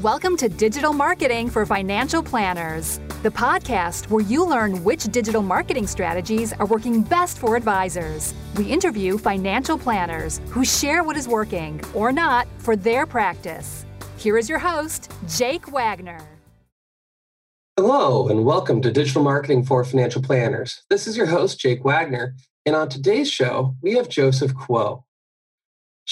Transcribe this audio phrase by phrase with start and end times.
[0.00, 5.86] Welcome to Digital Marketing for Financial Planners, the podcast where you learn which digital marketing
[5.86, 8.32] strategies are working best for advisors.
[8.56, 13.84] We interview financial planners who share what is working or not for their practice.
[14.16, 16.26] Here is your host, Jake Wagner.
[17.76, 20.84] Hello, and welcome to Digital Marketing for Financial Planners.
[20.88, 22.34] This is your host, Jake Wagner,
[22.64, 25.04] and on today's show, we have Joseph Kuo.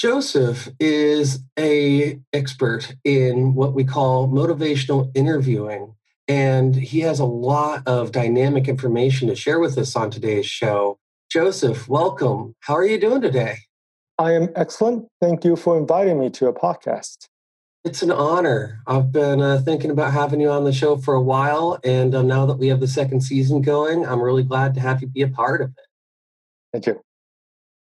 [0.01, 5.93] Joseph is a expert in what we call motivational interviewing
[6.27, 10.97] and he has a lot of dynamic information to share with us on today's show.
[11.31, 12.55] Joseph, welcome.
[12.61, 13.59] How are you doing today?
[14.17, 15.05] I am excellent.
[15.21, 17.27] Thank you for inviting me to a podcast.
[17.85, 18.81] It's an honor.
[18.87, 22.25] I've been uh, thinking about having you on the show for a while, and um,
[22.25, 25.21] now that we have the second season going, I'm really glad to have you be
[25.21, 25.85] a part of it.
[26.73, 27.03] Thank you.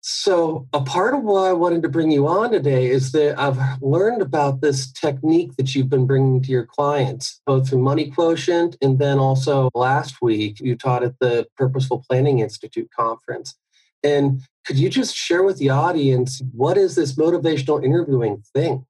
[0.03, 3.59] So, a part of why I wanted to bring you on today is that I've
[3.83, 8.79] learned about this technique that you've been bringing to your clients, both through Money Quotient
[8.81, 13.59] and then also last week you taught at the Purposeful Planning Institute conference.
[14.03, 18.87] And could you just share with the audience what is this motivational interviewing thing?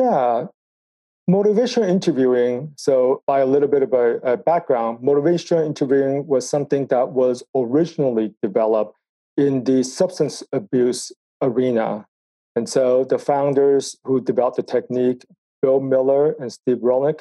[0.00, 0.46] Yeah,
[1.30, 2.72] motivational interviewing.
[2.76, 7.44] So, by a little bit of a, a background, motivational interviewing was something that was
[7.54, 8.97] originally developed
[9.38, 12.06] in the substance abuse arena.
[12.56, 15.24] And so the founders who developed the technique,
[15.62, 17.20] Bill Miller and Steve Rollnick,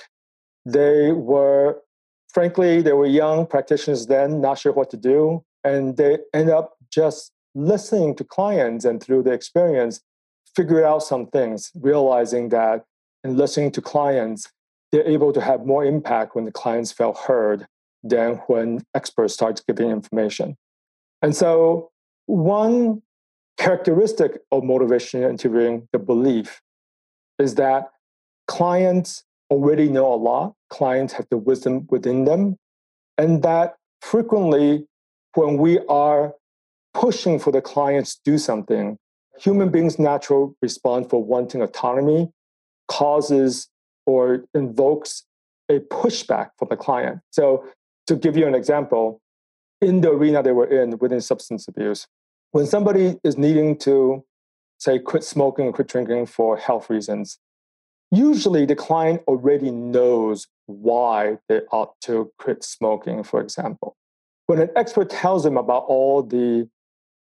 [0.65, 1.79] they were,
[2.33, 5.43] frankly, they were young practitioners then, not sure what to do.
[5.63, 10.01] And they end up just listening to clients and through the experience,
[10.55, 12.83] figure out some things, realizing that
[13.23, 14.49] in listening to clients,
[14.91, 17.67] they're able to have more impact when the clients felt heard
[18.03, 20.55] than when experts start giving information.
[21.21, 21.91] And so
[22.27, 23.01] one
[23.57, 26.61] characteristic of motivational interviewing, the belief,
[27.39, 27.89] is that
[28.47, 32.57] clients already know a lot, clients have the wisdom within them,
[33.17, 34.85] and that frequently
[35.33, 36.33] when we are
[36.93, 38.97] pushing for the clients to do something,
[39.39, 42.29] human beings' natural response for wanting autonomy
[42.87, 43.69] causes
[44.05, 45.23] or invokes
[45.69, 47.19] a pushback from the client.
[47.31, 47.65] So,
[48.07, 49.21] to give you an example,
[49.81, 52.07] in the arena they were in within substance abuse,
[52.57, 54.25] when somebody is needing to,
[54.79, 57.37] say, quit smoking or quit drinking for health reasons,
[58.09, 63.95] usually the client already knows why they ought to quit smoking, for example.
[64.47, 66.67] When an expert tells them about all the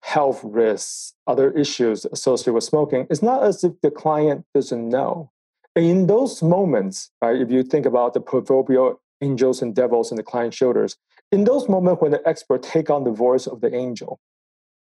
[0.02, 5.30] health risks, other issues associated with smoking, it's not as if the client doesn't know.
[5.76, 10.16] And in those moments, right, if you think about the proverbial angels and devils in
[10.16, 10.96] the client's shoulders,
[11.30, 14.18] in those moments when the expert take on the voice of the angel,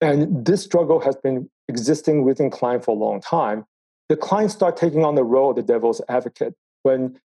[0.05, 3.65] and this struggle has been existing within client for a long time.
[4.11, 7.19] The client start taking on the role of the devil's advocate when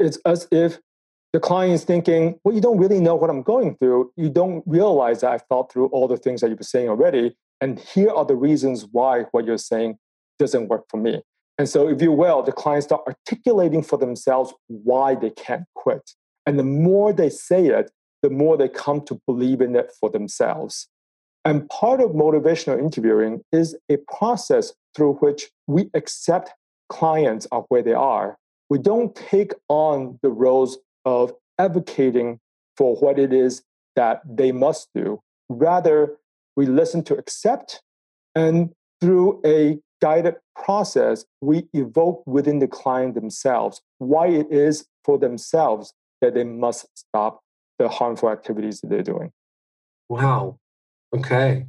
[0.00, 0.80] it's as if
[1.32, 4.12] the client is thinking, well, you don't really know what I'm going through.
[4.16, 7.36] You don't realize that I've thought through all the things that you've been saying already.
[7.60, 9.98] And here are the reasons why what you're saying
[10.40, 11.22] doesn't work for me.
[11.56, 16.10] And so, if you will, the clients start articulating for themselves why they can't quit.
[16.46, 17.92] And the more they say it,
[18.22, 20.88] the more they come to believe in it for themselves.
[21.44, 26.52] And part of motivational interviewing is a process through which we accept
[26.88, 28.36] clients of where they are.
[28.70, 32.40] We don't take on the roles of advocating
[32.76, 33.62] for what it is
[33.96, 35.20] that they must do.
[35.48, 36.16] Rather,
[36.56, 37.82] we listen to accept,
[38.34, 45.18] and through a guided process, we evoke within the client themselves why it is for
[45.18, 47.40] themselves that they must stop
[47.78, 49.30] the harmful activities that they're doing.
[50.08, 50.58] Wow.
[51.14, 51.66] Okay.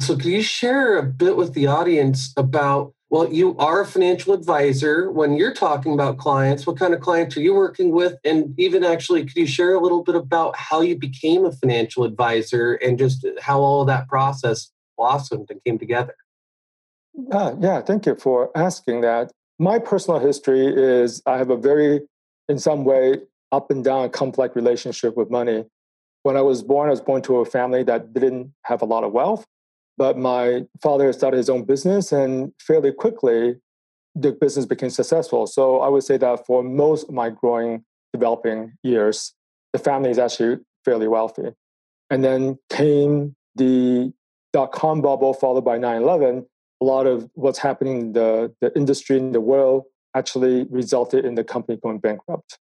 [0.00, 2.92] So, can you share a bit with the audience about?
[3.10, 5.10] Well, you are a financial advisor.
[5.10, 8.16] When you're talking about clients, what kind of clients are you working with?
[8.22, 12.04] And even actually, could you share a little bit about how you became a financial
[12.04, 16.14] advisor and just how all that process blossomed and came together?
[17.32, 19.32] Uh, yeah, thank you for asking that.
[19.58, 22.00] My personal history is I have a very,
[22.48, 23.20] in some way,
[23.52, 25.64] up and down complex relationship with money
[26.28, 29.02] when I was born, I was born to a family that didn't have a lot
[29.02, 29.46] of wealth,
[29.96, 33.56] but my father started his own business, and fairly quickly,
[34.14, 35.46] the business became successful.
[35.46, 37.82] So I would say that for most of my growing,
[38.12, 39.32] developing years,
[39.72, 41.54] the family is actually fairly wealthy.
[42.10, 44.12] And then came the
[44.52, 46.44] dot com bubble, followed by 9 11.
[46.82, 49.84] A lot of what's happening in the, the industry in the world
[50.14, 52.58] actually resulted in the company going bankrupt.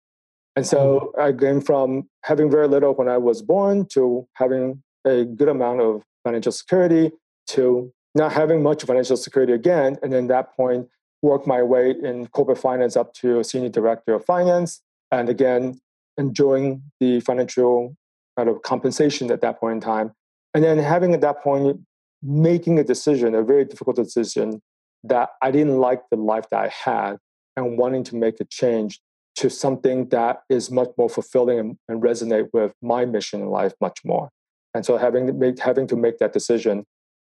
[0.58, 1.22] And so mm-hmm.
[1.22, 5.82] I came from having very little when I was born to having a good amount
[5.82, 7.12] of financial security
[7.50, 9.98] to not having much financial security again.
[10.02, 10.88] And then that point,
[11.22, 14.82] worked my way in corporate finance up to senior director of finance.
[15.12, 15.80] And again,
[16.18, 17.96] enjoying the financial
[18.38, 20.12] kind of compensation at that point in time.
[20.54, 21.80] And then having at that point,
[22.22, 24.62] making a decision, a very difficult decision
[25.04, 27.18] that I didn't like the life that I had
[27.56, 29.00] and wanting to make a change
[29.38, 33.74] to something that is much more fulfilling and, and resonate with my mission in life
[33.80, 34.30] much more.
[34.74, 36.86] And so having to make, having to make that decision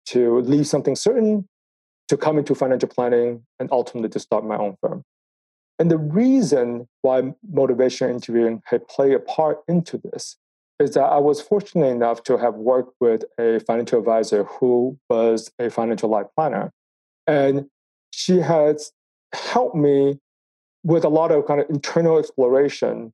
[0.06, 1.48] to leave something certain
[2.08, 5.02] to come into financial planning and ultimately to start my own firm.
[5.78, 10.36] And the reason why motivation interviewing had played a part into this
[10.78, 15.50] is that I was fortunate enough to have worked with a financial advisor who was
[15.58, 16.70] a financial life planner.
[17.26, 17.66] And
[18.12, 18.92] she has
[19.32, 20.18] helped me
[20.84, 23.12] with a lot of kind of internal exploration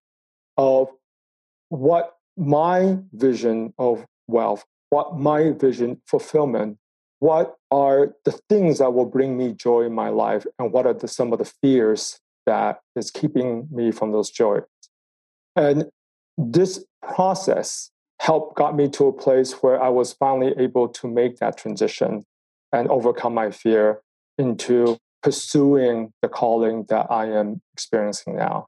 [0.58, 0.88] of
[1.70, 6.76] what my vision of wealth, what my vision fulfillment,
[7.20, 10.94] what are the things that will bring me joy in my life, and what are
[10.94, 14.62] the, some of the fears that is keeping me from those joys.
[15.55, 15.90] And
[16.37, 21.38] this process helped got me to a place where I was finally able to make
[21.38, 22.25] that transition
[22.73, 24.00] and overcome my fear
[24.38, 28.67] into pursuing the calling that I am experiencing now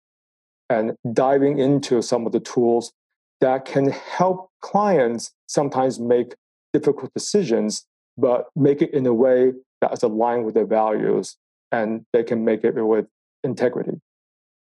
[0.68, 2.92] and diving into some of the tools
[3.40, 6.34] that can help clients sometimes make
[6.72, 7.84] difficult decisions,
[8.16, 11.36] but make it in a way that is aligned with their values
[11.70, 13.06] and they can make it with
[13.42, 14.00] integrity.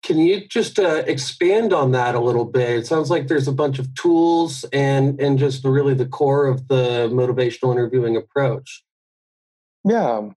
[0.03, 2.69] Can you just uh, expand on that a little bit?
[2.71, 6.67] It sounds like there's a bunch of tools and and just really the core of
[6.69, 8.83] the motivational interviewing approach.
[9.83, 10.29] Yeah.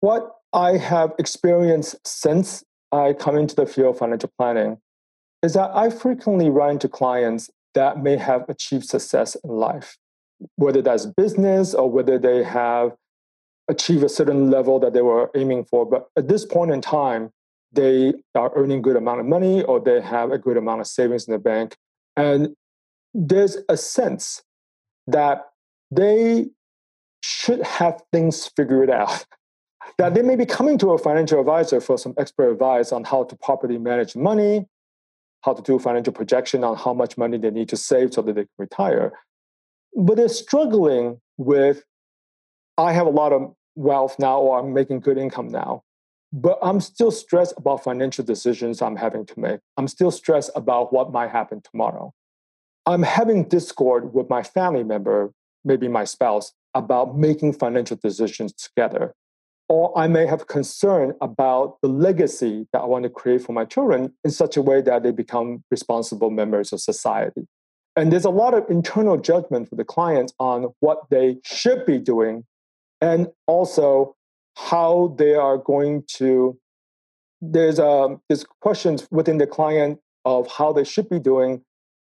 [0.00, 2.62] What I have experienced since
[2.92, 4.78] I come into the field of financial planning
[5.42, 9.98] is that I frequently run into clients that may have achieved success in life,
[10.54, 12.94] whether that's business or whether they have
[13.68, 15.84] achieved a certain level that they were aiming for.
[15.84, 17.30] But at this point in time,
[17.72, 21.26] they are earning good amount of money or they have a good amount of savings
[21.26, 21.76] in the bank
[22.16, 22.54] and
[23.12, 24.42] there's a sense
[25.08, 25.46] that
[25.90, 26.46] they
[27.22, 29.26] should have things figured out
[29.98, 33.24] that they may be coming to a financial advisor for some expert advice on how
[33.24, 34.66] to properly manage money
[35.42, 38.34] how to do financial projection on how much money they need to save so that
[38.34, 39.12] they can retire
[39.94, 41.84] but they're struggling with
[42.78, 45.82] i have a lot of wealth now or i'm making good income now
[46.36, 49.60] but I'm still stressed about financial decisions I'm having to make.
[49.76, 52.12] I'm still stressed about what might happen tomorrow.
[52.86, 55.32] I'm having discord with my family member,
[55.64, 59.14] maybe my spouse, about making financial decisions together.
[59.68, 63.64] Or I may have concern about the legacy that I want to create for my
[63.64, 67.46] children in such a way that they become responsible members of society.
[67.96, 71.98] And there's a lot of internal judgment for the clients on what they should be
[71.98, 72.44] doing
[73.00, 74.16] and also
[74.56, 76.58] how they are going to
[77.40, 81.62] there's um there's questions within the client of how they should be doing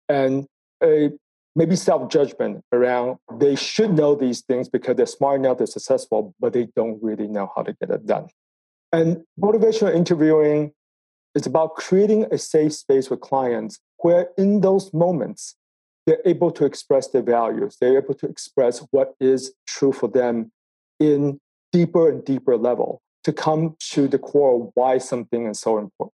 [0.09, 0.45] and
[0.83, 1.09] a
[1.55, 6.53] maybe self-judgment around they should know these things because they're smart enough they're successful but
[6.53, 8.27] they don't really know how to get it done
[8.91, 10.71] and motivational interviewing
[11.35, 15.55] is about creating a safe space with clients where in those moments
[16.05, 20.51] they're able to express their values they're able to express what is true for them
[20.99, 21.39] in
[21.71, 26.13] deeper and deeper level to come to the core why something is so important.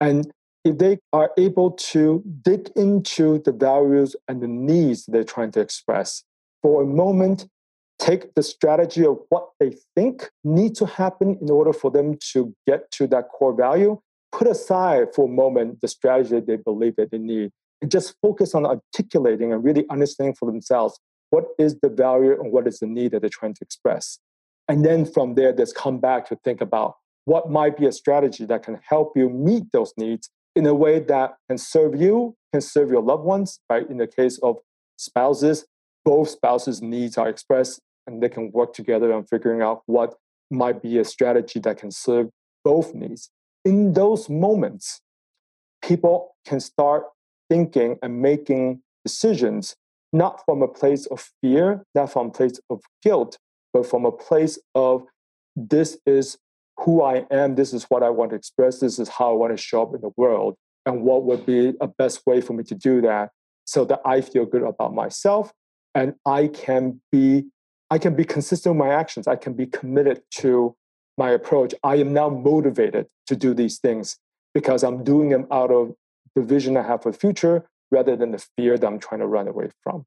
[0.00, 0.30] And
[0.66, 5.60] if they are able to dig into the values and the needs they're trying to
[5.60, 6.24] express
[6.60, 7.46] for a moment,
[8.00, 12.52] take the strategy of what they think need to happen in order for them to
[12.66, 14.00] get to that core value,
[14.32, 18.16] put aside for a moment the strategy that they believe that they need, and just
[18.20, 20.98] focus on articulating and really understanding for themselves
[21.30, 24.18] what is the value and what is the need that they're trying to express.
[24.68, 28.44] And then from there, just come back to think about what might be a strategy
[28.46, 32.62] that can help you meet those needs in a way that can serve you, can
[32.62, 33.88] serve your loved ones, right?
[33.88, 34.56] In the case of
[34.96, 35.66] spouses,
[36.04, 40.14] both spouses' needs are expressed and they can work together on figuring out what
[40.50, 42.30] might be a strategy that can serve
[42.64, 43.30] both needs.
[43.64, 45.00] In those moments,
[45.82, 47.04] people can start
[47.50, 49.76] thinking and making decisions
[50.12, 53.36] not from a place of fear, not from a place of guilt,
[53.72, 55.04] but from a place of
[55.54, 56.38] this is
[56.78, 59.56] who I am, this is what I want to express, this is how I want
[59.56, 62.64] to show up in the world, and what would be a best way for me
[62.64, 63.30] to do that
[63.64, 65.52] so that I feel good about myself
[65.94, 67.46] and I can be
[67.90, 69.28] I can be consistent with my actions.
[69.28, 70.74] I can be committed to
[71.16, 71.72] my approach.
[71.84, 74.18] I am now motivated to do these things
[74.54, 75.94] because I'm doing them out of
[76.34, 79.26] the vision I have for the future rather than the fear that I'm trying to
[79.26, 80.04] run away from.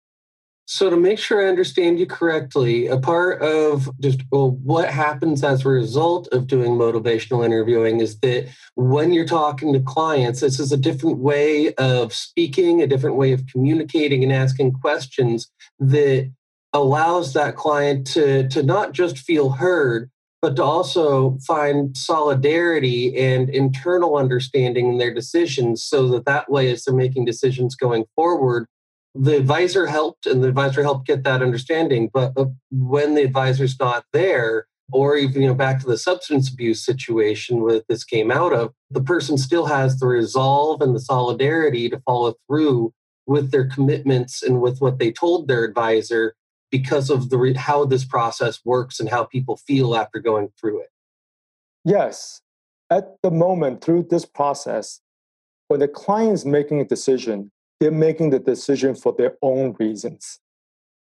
[0.71, 5.43] So, to make sure I understand you correctly, a part of just well, what happens
[5.43, 10.59] as a result of doing motivational interviewing is that when you're talking to clients, this
[10.59, 15.49] is a different way of speaking, a different way of communicating and asking questions
[15.79, 16.31] that
[16.71, 23.49] allows that client to, to not just feel heard, but to also find solidarity and
[23.49, 28.67] internal understanding in their decisions so that that way as they're making decisions going forward
[29.15, 32.33] the advisor helped and the advisor helped get that understanding but
[32.71, 37.61] when the advisor's not there or even you know back to the substance abuse situation
[37.61, 41.99] where this came out of the person still has the resolve and the solidarity to
[42.01, 42.93] follow through
[43.29, 46.35] with their commitments and with what they told their advisor
[46.71, 50.89] because of the how this process works and how people feel after going through it.
[51.85, 52.41] Yes.
[52.89, 54.99] At the moment through this process
[55.67, 60.39] when the client is making a decision they're making the decision for their own reasons.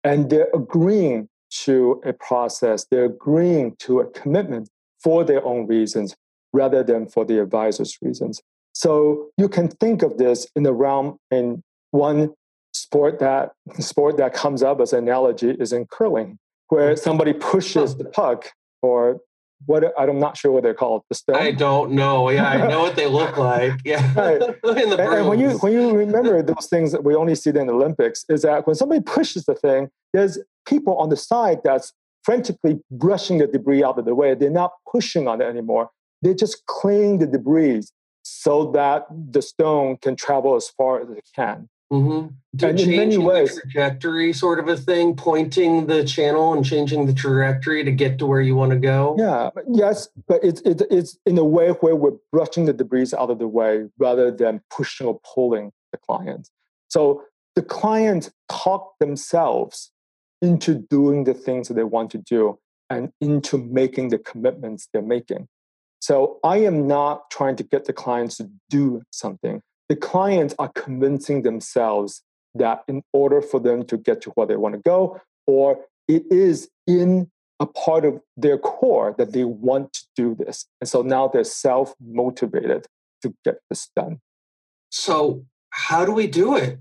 [0.05, 1.29] And they're agreeing
[1.65, 4.69] to a process, they're agreeing to a commitment
[5.03, 6.17] for their own reasons
[6.53, 8.41] rather than for the advisor's reasons.
[8.73, 12.35] So you can think of this in the realm in one
[12.75, 17.03] sport that sport that comes up as an analogy is in curling, where mm-hmm.
[17.03, 18.53] somebody pushes the puck
[18.83, 19.19] or
[19.65, 21.03] what I'm not sure what they're called.
[21.09, 21.37] The stone.
[21.37, 22.29] I don't know.
[22.31, 23.81] Yeah, I know what they look like.
[23.85, 24.43] Yeah, right.
[24.65, 27.73] and, and, when you when you remember those things that we only see in the
[27.73, 32.81] Olympics, is that when somebody pushes the thing, there's people on the side that's frantically
[32.91, 34.35] brushing the debris out of the way.
[34.35, 35.91] They're not pushing on it anymore.
[36.23, 37.83] They're just clearing the debris
[38.23, 41.69] so that the stone can travel as far as it can.
[41.93, 42.65] Mm-hmm.
[42.65, 47.15] and in many ways, trajectory sort of a thing, pointing the channel and changing the
[47.15, 49.15] trajectory to get to where you want to go.
[49.17, 53.31] Yeah, yes, but it's it, it's in a way where we're brushing the debris out
[53.31, 56.51] of the way rather than pushing or pulling the client.
[56.89, 57.23] So
[57.55, 59.93] the client talk themselves
[60.43, 62.59] into doing the things that they want to do
[62.91, 65.49] and into making the commitments they're making.
[66.01, 70.71] So I am not trying to get the clients to do something the clients are
[70.75, 72.23] convincing themselves
[72.55, 75.79] that in order for them to get to where they want to go, or
[76.09, 80.67] it is in a part of their core that they want to do this.
[80.81, 82.87] And so now they're self motivated
[83.23, 84.21] to get this done.
[84.91, 86.79] So, how do we do it?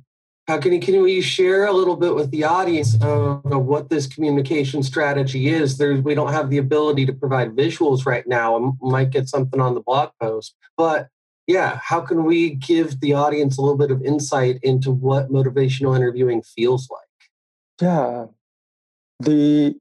[0.48, 4.06] How can can we share a little bit with the audience of, of what this
[4.06, 5.80] communication strategy is?
[5.80, 8.56] We don't have the ability to provide visuals right now.
[8.56, 11.10] I might get something on the blog post, but
[11.48, 15.96] yeah, how can we give the audience a little bit of insight into what motivational
[15.96, 17.02] interviewing feels like?
[17.82, 18.26] Yeah.
[19.20, 19.76] The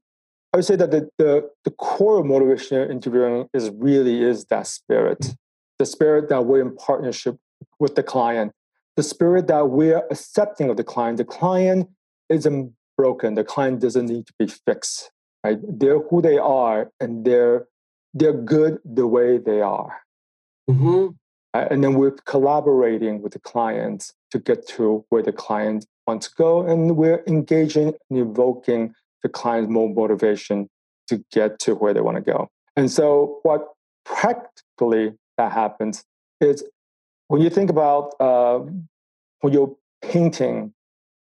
[0.53, 4.67] I would say that the, the, the core of motivational interviewing is really is that
[4.67, 5.35] spirit.
[5.79, 7.37] The spirit that we're in partnership
[7.77, 8.53] with the client,
[8.95, 11.17] the spirit that we're accepting of the client.
[11.17, 11.89] The client
[12.29, 13.33] isn't broken.
[13.33, 15.11] The client doesn't need to be fixed.
[15.43, 15.59] Right?
[15.61, 17.67] They're who they are and they're
[18.13, 19.99] they're good the way they are.
[20.69, 21.07] Mm-hmm.
[21.55, 26.27] Uh, and then we're collaborating with the clients to get to where the client wants
[26.27, 26.67] to go.
[26.67, 28.93] And we're engaging and evoking
[29.23, 30.69] the client's more motivation
[31.07, 32.49] to get to where they want to go.
[32.75, 33.69] And so, what
[34.03, 36.03] practically that happens
[36.41, 36.61] is
[37.29, 38.59] when you think about uh,
[39.39, 40.73] when you're painting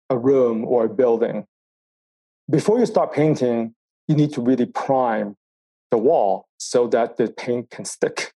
[0.10, 1.46] a room or a building,
[2.50, 3.76] before you start painting,
[4.08, 5.36] you need to really prime
[5.92, 8.33] the wall so that the paint can stick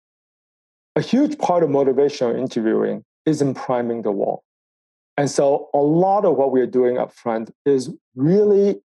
[0.97, 4.43] a huge part of motivational interviewing is in priming the wall.
[5.19, 8.81] And so a lot of what we're doing up front is really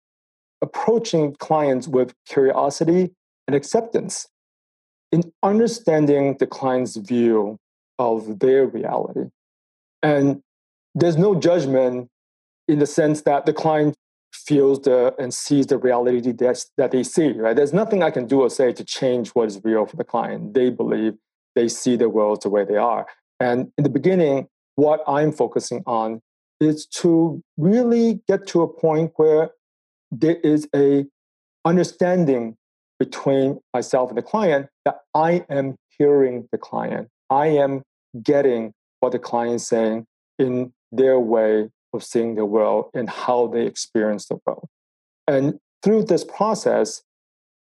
[0.62, 3.12] approaching clients with curiosity
[3.48, 4.28] and acceptance
[5.12, 7.58] in understanding the client's view
[7.98, 9.30] of their reality.
[10.04, 10.42] And
[10.96, 12.10] there's no judgment
[12.68, 13.96] in the sense that the client
[14.34, 17.56] feels the and sees the reality that, that they see, right?
[17.56, 20.54] There's nothing I can do or say to change what is real for the client.
[20.54, 21.16] They believe
[21.56, 23.06] they see the world the way they are.
[23.40, 26.22] And in the beginning, what I'm focusing on
[26.60, 29.52] is to really get to a point where
[30.12, 31.06] there is a
[31.66, 32.58] understanding
[33.00, 37.08] between myself and the client that I am hearing the client.
[37.30, 37.82] I am
[38.22, 40.06] getting what the client is saying
[40.38, 44.68] in their way of seeing the world and how they experience the world.
[45.28, 47.02] And through this process,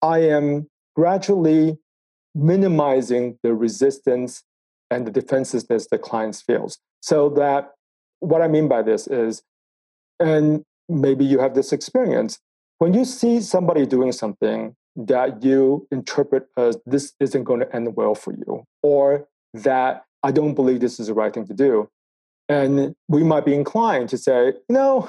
[0.02, 1.78] I am gradually
[2.36, 4.42] minimizing the resistance
[4.90, 6.78] and the defensiveness the clients feels.
[7.00, 7.72] So that
[8.20, 9.42] what I mean by this is,
[10.20, 12.38] and maybe you have this experience,
[12.78, 17.96] when you see somebody doing something that you interpret as this isn't going to end
[17.96, 21.88] well for you, or that I don't believe this is the right thing to do.
[22.48, 25.08] And we might be inclined to say, you know,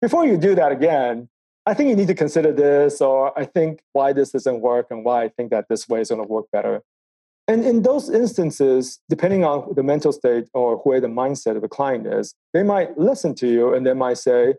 [0.00, 1.28] before you do that again,
[1.64, 5.04] I think you need to consider this, or I think why this doesn't work and
[5.04, 6.82] why I think that this way is going to work better.
[7.48, 11.68] And in those instances, depending on the mental state or where the mindset of the
[11.68, 14.54] client is, they might listen to you and they might say,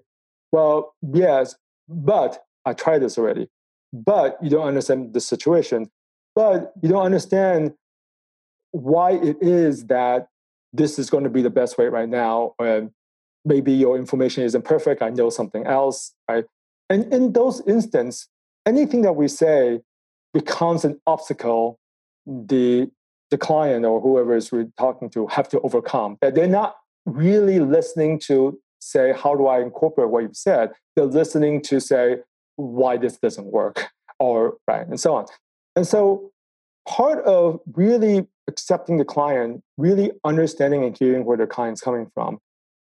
[0.52, 1.56] Well, yes,
[1.88, 3.50] but I tried this already.
[3.92, 5.90] But you don't understand the situation.
[6.36, 7.74] But you don't understand
[8.72, 10.28] why it is that
[10.74, 12.56] this is going to be the best way right now.
[12.60, 12.92] And
[13.46, 15.02] maybe your information isn't perfect.
[15.02, 16.46] I know something else, right?
[16.90, 18.28] And in those instances,
[18.66, 19.82] anything that we say
[20.34, 21.80] becomes an obstacle
[22.26, 22.90] the
[23.34, 26.18] the client or whoever is we're talking to have to overcome.
[26.22, 26.76] That they're not
[27.06, 30.72] really listening to say, how do I incorporate what you've said?
[30.96, 32.18] They're listening to say
[32.58, 33.88] why this doesn't work
[34.20, 35.26] or right and so on.
[35.76, 36.32] And so
[36.88, 42.40] part of really accepting the client, really understanding and hearing where the client's coming from,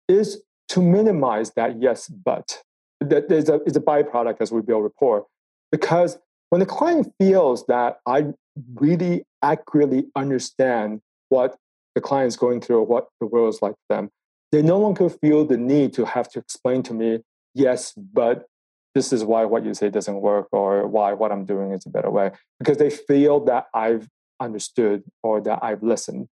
[0.08, 2.62] is to minimize that yes, but.
[3.10, 5.26] That is a, is a byproduct as we build rapport.
[5.72, 6.18] Because
[6.50, 8.34] when the client feels that I
[8.76, 11.58] really accurately understand what
[11.96, 14.10] the client is going through or what the world is like for them,
[14.52, 17.20] they no longer feel the need to have to explain to me,
[17.54, 18.46] yes, but
[18.94, 21.90] this is why what you say doesn't work or why what I'm doing is a
[21.90, 22.32] better way.
[22.60, 24.08] Because they feel that I've
[24.40, 26.28] understood or that I've listened.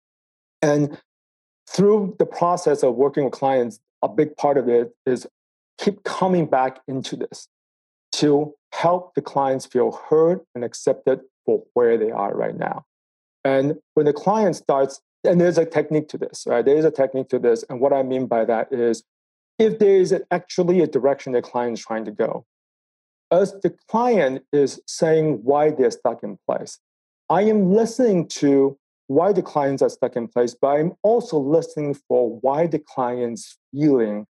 [0.62, 1.00] And
[1.70, 5.28] through the process of working with clients, a big part of it is
[5.80, 7.48] keep coming back into this
[8.12, 12.86] to help the clients feel heard and accepted for where they are right now.
[13.44, 16.64] And when the client starts, and there's a technique to this, right?
[16.64, 17.64] There is a technique to this.
[17.70, 19.04] And what I mean by that is
[19.58, 22.46] if there is actually a direction the client is trying to go,
[23.32, 26.80] as the client is saying why they're stuck in place,
[27.30, 31.96] I am listening to why the clients are stuck in place, but I'm also listening
[32.08, 34.26] for why the client's feeling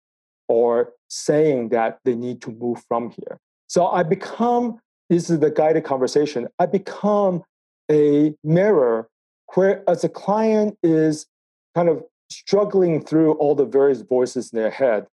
[0.48, 3.38] or saying that they need to move from here.
[3.68, 7.42] So I become, this is the guided conversation, I become
[7.90, 9.08] a mirror
[9.54, 11.26] where as a client is
[11.74, 15.06] kind of struggling through all the various voices in their head,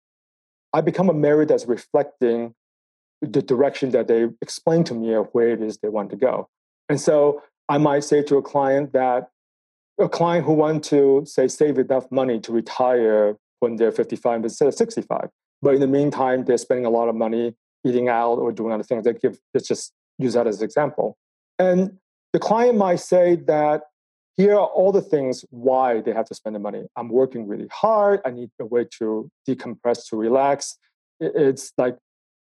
[0.73, 2.55] I become a mirror that's reflecting
[3.23, 6.49] the direction that they explain to me of where it is they want to go.
[6.89, 9.29] And so I might say to a client that
[10.01, 14.69] a client who want to say save enough money to retire when they're 55 instead
[14.69, 15.29] of 65.
[15.63, 18.83] But in the meantime, they're spending a lot of money eating out or doing other
[18.83, 19.05] things.
[19.05, 21.17] They give let's just use that as an example.
[21.59, 21.99] And
[22.33, 23.83] the client might say that
[24.37, 26.87] here are all the things why they have to spend the money.
[26.97, 28.21] I'm working really hard.
[28.25, 30.79] I need a way to decompress, to relax.
[31.19, 31.99] It's like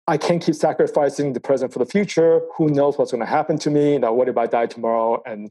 [0.07, 2.41] I can't keep sacrificing the present for the future.
[2.57, 3.97] Who knows what's going to happen to me?
[3.97, 5.49] Now, what if I die tomorrow and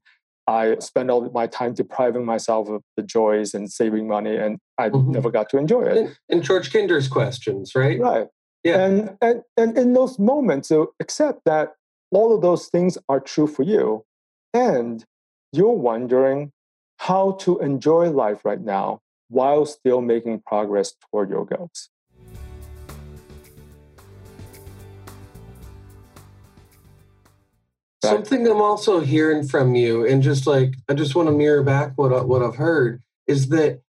[0.49, 4.89] I spend all my time depriving myself of the joys and saving money, and I
[4.89, 5.13] mm-hmm.
[5.13, 6.17] never got to enjoy it.
[6.31, 8.01] And, George Kinder's questions, right?
[8.01, 8.29] Right.
[8.65, 8.85] Yeah.
[8.85, 11.75] And, and, and in those moments, so accept that
[12.11, 14.05] all of those things are true for you.
[14.55, 15.05] And
[15.53, 16.53] you're wondering
[16.97, 21.91] how to enjoy life right now while still making progress toward your goals.
[28.11, 31.93] Something I'm also hearing from you, and just like I just want to mirror back
[31.97, 33.81] what I, what I've heard is that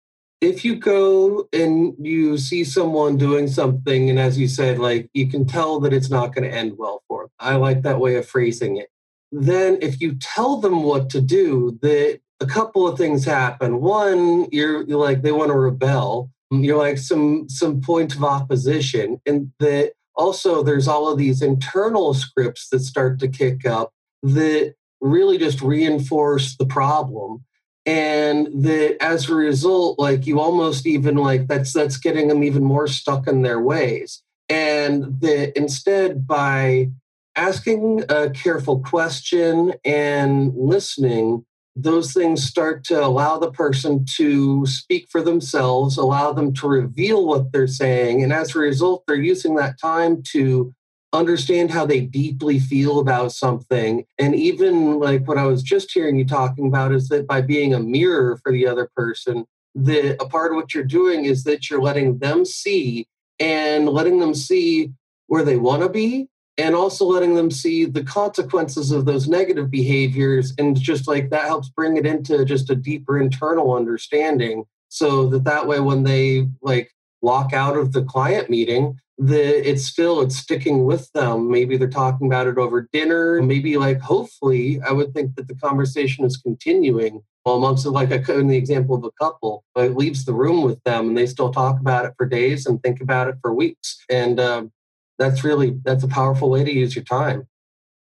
[0.40, 5.28] if you go and you see someone doing something and as you said like you
[5.28, 8.14] can tell that it's not going to end well for them i like that way
[8.14, 8.88] of phrasing it.
[9.30, 13.80] Then if you tell them what to do that a couple of things happen.
[13.80, 18.24] One you're, you're like they want to rebel mm, you're like some some point of
[18.24, 23.92] opposition and that also there's all of these internal scripts that start to kick up
[24.22, 27.44] that really just reinforce the problem.
[27.86, 32.62] And that as a result like you almost even like that's that's getting them even
[32.62, 34.22] more stuck in their ways.
[34.48, 36.90] And that instead by
[37.36, 41.44] asking a careful question and listening
[41.76, 47.24] those things start to allow the person to speak for themselves allow them to reveal
[47.24, 48.22] what they're saying.
[48.22, 50.74] And as a result they're using that time to
[51.12, 54.04] understand how they deeply feel about something.
[54.18, 57.74] And even like what I was just hearing you talking about is that by being
[57.74, 61.70] a mirror for the other person, that a part of what you're doing is that
[61.70, 63.06] you're letting them see
[63.40, 64.92] and letting them see
[65.28, 69.70] where they want to be and also letting them see the consequences of those negative
[69.70, 75.28] behaviors and just like that helps bring it into just a deeper internal understanding so
[75.28, 76.90] that that way when they like
[77.20, 81.88] walk out of the client meeting the it's still it's sticking with them maybe they're
[81.88, 86.36] talking about it over dinner maybe like hopefully i would think that the conversation is
[86.36, 90.34] continuing well, amongst like a, in the example of a couple but it leaves the
[90.34, 93.34] room with them and they still talk about it for days and think about it
[93.42, 94.62] for weeks and uh,
[95.18, 97.48] That's really that's a powerful way to use your time.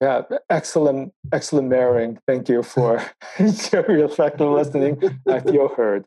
[0.01, 2.19] Yeah, excellent, excellent mirroring.
[2.27, 3.03] Thank you for
[3.73, 5.01] your reflective listening.
[5.27, 6.05] I feel heard.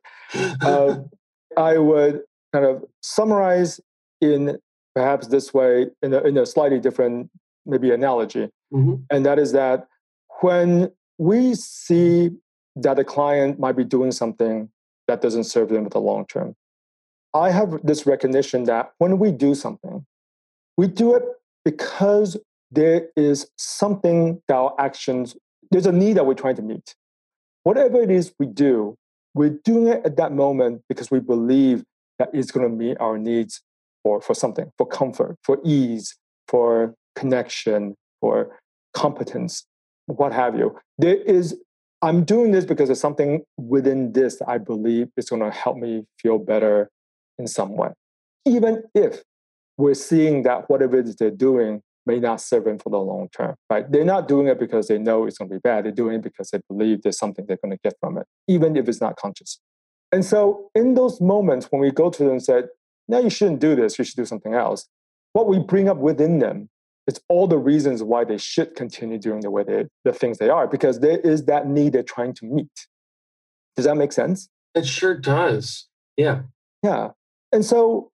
[0.62, 1.00] Uh,
[1.58, 2.22] I would
[2.54, 3.80] kind of summarize
[4.22, 4.60] in
[5.00, 7.30] perhaps this way, in a, in a slightly different
[7.66, 8.96] maybe analogy, mm-hmm.
[9.10, 9.88] and that is that
[10.42, 12.32] when we see
[12.76, 14.70] that a client might be doing something
[15.08, 16.54] that doesn't serve them in the long term,
[17.34, 20.06] I have this recognition that when we do something,
[20.76, 21.24] we do it
[21.64, 22.36] because
[22.70, 25.38] there is something that our actions,
[25.72, 26.94] there's a need that we're trying to meet.
[27.64, 28.98] Whatever it is we do,
[29.34, 31.86] we're doing it at that moment because we believe
[32.18, 33.62] that it's going to meet our needs
[34.04, 36.16] for, for something, for comfort, for ease,
[36.48, 38.58] for connection, for
[38.94, 39.66] competence,
[40.08, 40.78] what have you.
[40.98, 41.58] There is,
[42.02, 45.78] I'm doing this because there's something within this that I believe is going to help
[45.78, 46.90] me feel better
[47.38, 47.90] in some way.
[48.46, 49.22] Even if
[49.78, 53.30] we're seeing that whatever it is they're doing may not serve them for the long
[53.36, 53.90] term, right?
[53.92, 55.86] They're not doing it because they know it's going to be bad.
[55.86, 58.76] They're doing it because they believe there's something they're going to get from it, even
[58.76, 59.60] if it's not conscious.
[60.12, 62.64] And so, in those moments when we go to them and say,
[63.10, 64.00] "No, you shouldn't do this.
[64.00, 64.88] You should do something else,"
[65.34, 66.70] what we bring up within them
[67.08, 70.50] is all the reasons why they should continue doing the way they, the things they
[70.50, 72.88] are, because there is that need they're trying to meet.
[73.76, 74.50] Does that make sense?
[74.76, 75.88] It sure does.
[76.18, 76.44] Yeah.
[76.84, 77.10] Yeah.
[77.52, 78.12] And so,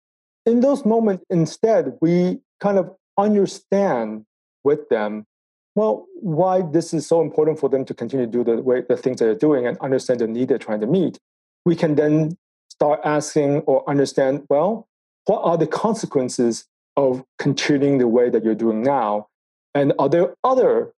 [0.44, 4.24] in those moments, instead, we kind of understand
[4.64, 5.26] with them
[5.74, 8.96] well why this is so important for them to continue to do the way the
[8.96, 11.18] things they're doing and understand the need they're trying to meet
[11.64, 12.36] we can then
[12.82, 14.88] start asking or understand well
[15.26, 16.66] what are the consequences
[16.96, 19.26] of continuing the way that you're doing now
[19.74, 20.92] and are there other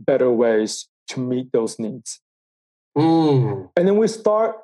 [0.00, 2.20] better ways to meet those needs
[2.96, 3.70] mm.
[3.76, 4.56] and then we start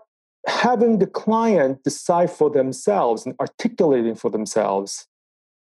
[0.46, 5.06] having the client decide for themselves and articulating for themselves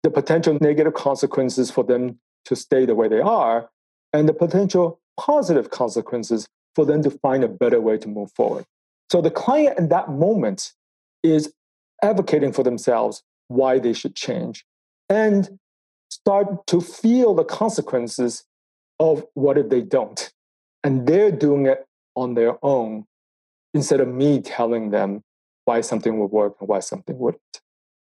[0.03, 3.69] the potential negative consequences for them to stay the way they are,
[4.13, 8.65] and the potential positive consequences for them to find a better way to move forward.
[9.11, 10.73] So the client in that moment
[11.23, 11.53] is
[12.03, 14.65] advocating for themselves why they should change
[15.09, 15.59] and
[16.11, 18.45] start to feel the consequences
[19.01, 20.33] of what if they don't.
[20.85, 23.05] And they're doing it on their own
[23.75, 25.23] instead of me telling them
[25.65, 27.43] why something would work and why something wouldn't.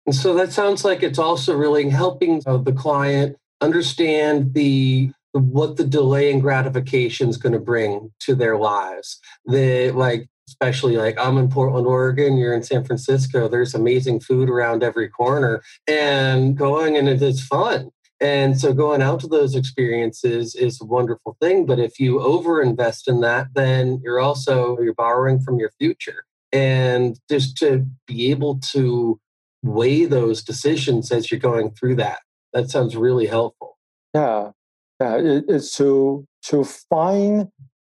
[0.06, 5.76] And so that sounds like it's also really helping uh, the client understand the what
[5.76, 9.20] the delay in gratification is going to bring to their lives.
[9.46, 14.50] The like especially like I'm in Portland, Oregon, you're in San Francisco, there's amazing food
[14.50, 17.92] around every corner and going and it's fun.
[18.22, 21.66] And so going out to those experiences is a wonderful thing.
[21.66, 26.24] But if you over invest in that, then you're also you're borrowing from your future.
[26.54, 29.20] And just to be able to
[29.66, 32.20] weigh those decisions as you're going through that.
[32.54, 33.78] That sounds really helpful.
[34.14, 34.52] Yeah,
[35.02, 35.18] yeah.
[35.18, 37.50] It, it's to to find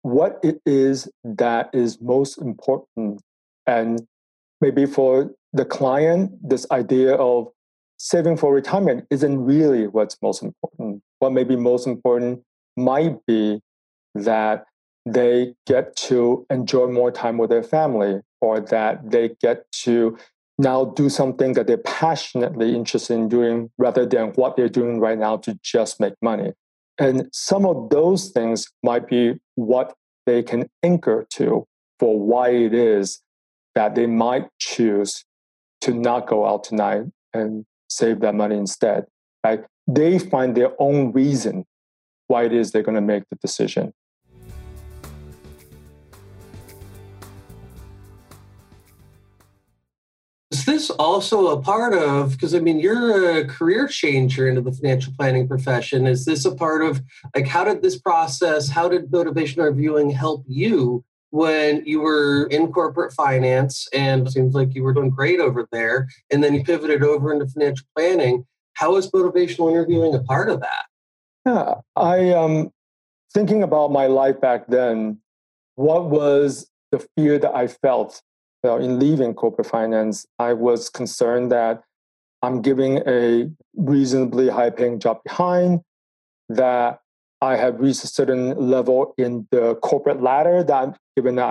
[0.02, 3.20] what it is that is most important,
[3.66, 4.06] and
[4.60, 7.48] maybe for the client, this idea of
[7.98, 11.02] saving for retirement isn't really what's most important.
[11.18, 12.42] What may be most important
[12.76, 13.60] might be
[14.14, 14.66] that
[15.04, 20.16] they get to enjoy more time with their family or that they get to
[20.58, 25.18] now do something that they're passionately interested in doing rather than what they're doing right
[25.18, 26.52] now to just make money.
[26.98, 29.94] And some of those things might be what
[30.26, 31.66] they can anchor to
[31.98, 33.22] for why it is
[33.74, 35.24] that they might choose
[35.82, 39.04] to not go out tonight and save that money instead.
[39.44, 39.64] Right?
[39.86, 41.64] They find their own reason
[42.26, 43.92] why it is they're going to make the decision.
[50.68, 55.12] This also a part of, because I mean, you're a career changer into the financial
[55.18, 56.06] planning profession.
[56.06, 57.00] Is this a part of,
[57.34, 62.70] like, how did this process, how did motivational reviewing help you when you were in
[62.72, 67.02] corporate finance and seems like you were doing great over there, and then you pivoted
[67.02, 68.46] over into financial planning?
[68.74, 70.84] How is motivational interviewing a part of that?
[71.46, 72.70] Yeah, I um,
[73.32, 75.20] thinking about my life back then.
[75.76, 78.22] What was the fear that I felt
[78.62, 81.82] well, in leaving corporate finance, I was concerned that
[82.42, 85.80] I'm giving a reasonably high paying job behind,
[86.48, 87.00] that
[87.40, 91.46] I have reached a certain level in the corporate ladder that given that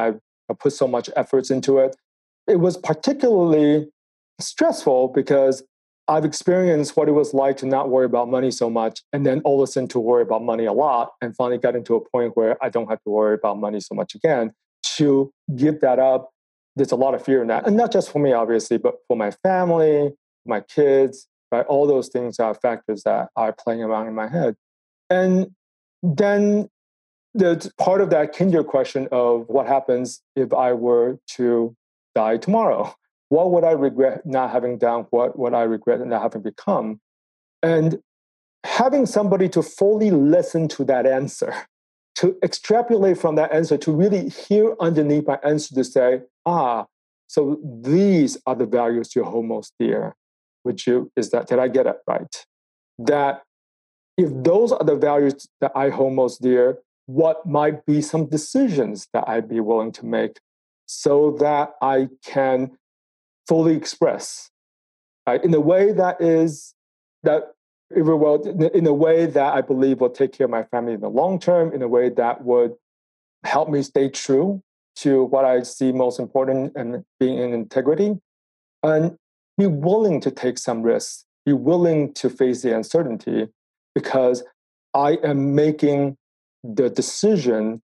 [0.50, 1.96] I've put so much efforts into it.
[2.48, 3.90] It was particularly
[4.40, 5.64] stressful because
[6.10, 9.42] I've experienced what it was like to not worry about money so much and then
[9.42, 12.10] all of a sudden to worry about money a lot and finally got into a
[12.10, 14.54] point where I don't have to worry about money so much again.
[14.96, 16.30] To give that up
[16.78, 17.68] there's a lot of fear in that.
[17.68, 20.12] And not just for me, obviously, but for my family,
[20.46, 21.66] my kids, right?
[21.66, 24.56] All those things are factors that are playing around in my head.
[25.10, 25.52] And
[26.04, 26.70] then
[27.34, 31.76] the part of that kinder question of what happens if I were to
[32.16, 32.94] die tomorrow?
[33.30, 35.06] What would I regret not having done?
[35.10, 37.02] What would I regret not having become?
[37.62, 38.00] And
[38.64, 41.54] having somebody to fully listen to that answer,
[42.18, 46.86] to extrapolate from that answer, to really hear underneath my answer to say, ah,
[47.28, 50.16] so these are the values you hold most dear.
[50.64, 52.46] Which you is that did I get it right?
[53.00, 53.44] That
[54.18, 59.08] if those are the values that I hold most dear, what might be some decisions
[59.14, 60.40] that I'd be willing to make
[60.88, 62.78] so that I can
[63.48, 64.50] fully express
[65.28, 66.74] right, in a way that is
[67.24, 67.54] that
[67.96, 71.02] it will in a way that I believe will take care of my family in
[71.02, 72.76] the long term, in a way that would
[73.44, 74.62] help me stay true
[74.98, 78.20] to what I see most important and being in integrity,
[78.84, 79.16] and
[79.58, 83.48] be willing to take some risks, be willing to face the uncertainty,
[83.96, 84.44] because
[84.94, 86.18] I am making
[86.64, 87.82] the decision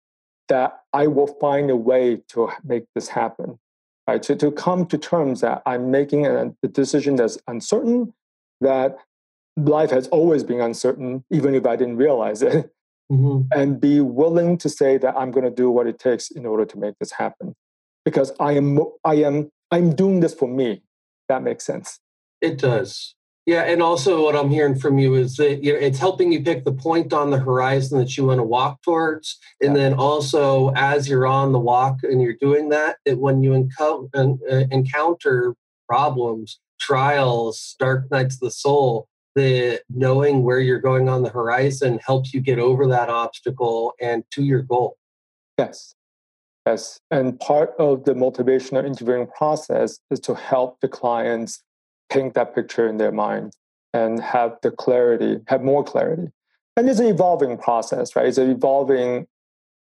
[0.47, 3.59] that I will find a way to make this happen.
[4.07, 4.23] Right?
[4.23, 8.13] To, to come to terms that I'm making a, a decision that's uncertain,
[8.61, 8.97] that
[9.65, 12.71] life has always been uncertain, even if I didn't realize it,
[13.11, 13.47] mm-hmm.
[13.51, 16.65] and be willing to say that I'm going to do what it takes in order
[16.65, 17.55] to make this happen.
[18.05, 20.83] Because I am, I am, I'm doing this for me.
[21.27, 21.99] That makes sense.
[22.41, 23.15] It does.
[23.45, 26.43] Yeah, and also what I'm hearing from you is that you know, it's helping you
[26.43, 29.83] pick the point on the horizon that you want to walk towards, and yeah.
[29.83, 34.35] then also as you're on the walk and you're doing that, that when you uh,
[34.69, 35.55] encounter
[35.87, 41.99] problems, trials, dark nights of the soul, the knowing where you're going on the horizon
[42.05, 44.97] helps you get over that obstacle and to your goal.
[45.57, 45.95] Yes.
[46.65, 46.99] Yes.
[47.09, 51.63] And part of the motivational interviewing process is to help the clients
[52.09, 53.53] paint that picture in their mind
[53.93, 56.31] and have the clarity, have more clarity.
[56.75, 58.27] And it's an evolving process, right?
[58.27, 59.27] It's an evolving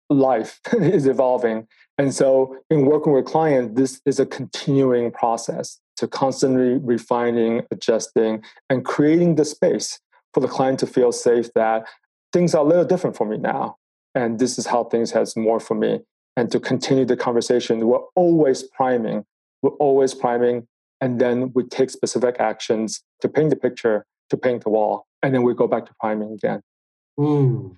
[0.09, 1.67] life is evolving.
[1.97, 8.43] And so in working with clients, this is a continuing process to constantly refining, adjusting,
[8.69, 9.99] and creating the space
[10.33, 11.87] for the client to feel safe that
[12.33, 13.77] things are a little different for me now.
[14.13, 16.01] And this is how things has more for me.
[16.35, 19.25] And to continue the conversation, we're always priming.
[19.61, 20.67] We're always priming
[21.01, 25.33] and then we take specific actions to paint the picture, to paint the wall, and
[25.33, 26.61] then we go back to priming again.
[27.19, 27.75] Mm.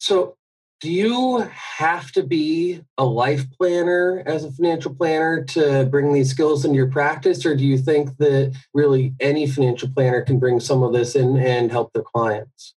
[0.00, 0.36] So,
[0.84, 1.38] do you
[1.78, 6.76] have to be a life planner as a financial planner to bring these skills into
[6.76, 10.92] your practice, or do you think that really any financial planner can bring some of
[10.92, 12.74] this in and help their clients?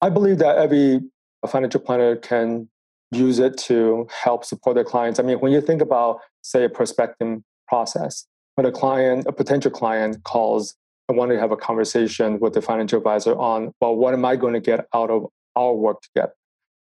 [0.00, 1.02] I believe that every
[1.46, 2.70] financial planner can
[3.12, 5.20] use it to help support their clients.
[5.20, 9.70] I mean, when you think about, say, a prospecting process, when a client, a potential
[9.70, 10.76] client calls
[11.10, 14.36] and want to have a conversation with the financial advisor on, well, what am I
[14.36, 16.32] going to get out of our work together?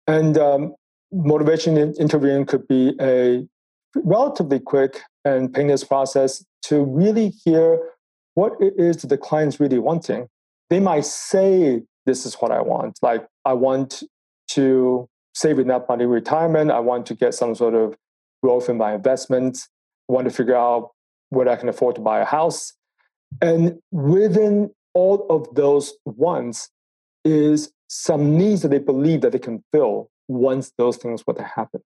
[0.07, 0.75] And um,
[1.13, 3.47] motivation interviewing could be a
[3.95, 7.79] relatively quick and painless process to really hear
[8.35, 10.29] what it is that the client's really wanting.
[10.71, 12.99] They might say, This is what I want.
[13.03, 14.03] Like, I want
[14.49, 16.71] to save enough money retirement.
[16.71, 17.97] I want to get some sort of
[18.43, 19.69] growth in my investments.
[20.09, 20.91] I want to figure out
[21.31, 22.73] whether I can afford to buy a house.
[23.43, 26.71] And within all of those wants
[27.25, 31.43] is some needs that they believe that they can fill once those things were to
[31.43, 31.81] happen.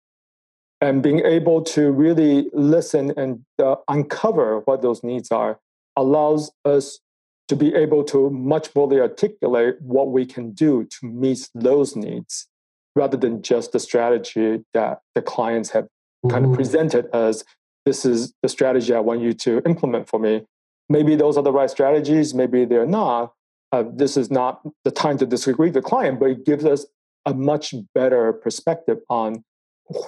[0.80, 5.58] And being able to really listen and uh, uncover what those needs are
[5.96, 7.00] allows us
[7.48, 12.48] to be able to much more articulate what we can do to meet those needs
[12.94, 15.86] rather than just the strategy that the clients have
[16.28, 16.56] kind of mm-hmm.
[16.56, 17.44] presented as
[17.84, 20.44] this is the strategy I want you to implement for me.
[20.88, 23.32] Maybe those are the right strategies, maybe they're not.
[23.76, 26.86] Uh, this is not the time to disagree with the client, but it gives us
[27.26, 29.44] a much better perspective on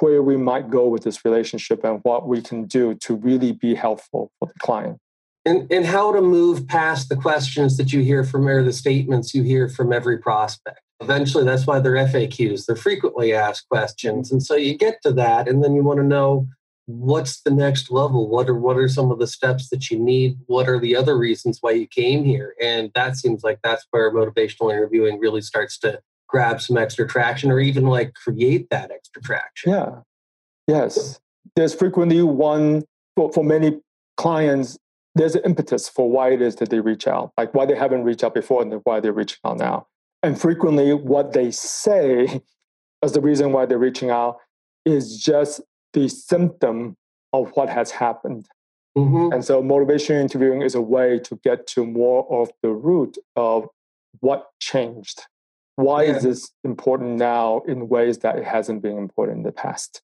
[0.00, 3.74] where we might go with this relationship and what we can do to really be
[3.74, 4.96] helpful for the client.
[5.44, 9.34] And, and how to move past the questions that you hear from or the statements
[9.34, 10.80] you hear from every prospect.
[11.00, 12.64] Eventually, that's why they're FAQs.
[12.64, 14.32] They're frequently asked questions.
[14.32, 16.48] And so you get to that, and then you want to know
[16.88, 18.28] what's the next level?
[18.28, 20.38] What are what are some of the steps that you need?
[20.46, 22.54] What are the other reasons why you came here?
[22.62, 27.50] And that seems like that's where motivational interviewing really starts to grab some extra traction
[27.50, 29.72] or even like create that extra traction.
[29.72, 30.00] Yeah.
[30.66, 31.20] Yes.
[31.56, 32.84] There's frequently one
[33.16, 33.80] for, for many
[34.16, 34.78] clients
[35.14, 38.04] there's an impetus for why it is that they reach out like why they haven't
[38.04, 39.86] reached out before and why they're reaching out now.
[40.22, 42.40] And frequently what they say
[43.02, 44.38] as the reason why they're reaching out
[44.86, 45.60] is just
[45.92, 46.96] the symptom
[47.32, 48.48] of what has happened.
[48.96, 49.32] Mm-hmm.
[49.32, 53.68] And so motivation interviewing is a way to get to more of the root of
[54.20, 55.22] what changed.
[55.76, 56.16] Why yeah.
[56.16, 60.02] is this important now in ways that it hasn't been important in the past?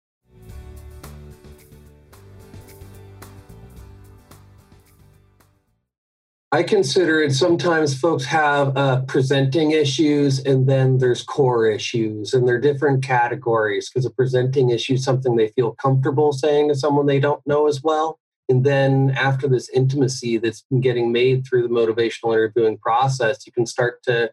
[6.55, 12.47] I consider it sometimes folks have uh, presenting issues and then there's core issues, and
[12.47, 17.07] they're different categories because a presenting issue is something they feel comfortable saying to someone
[17.07, 18.21] they don't know as well.
[18.49, 23.51] And then after this intimacy that's been getting made through the motivational interviewing process, you
[23.51, 24.31] can start to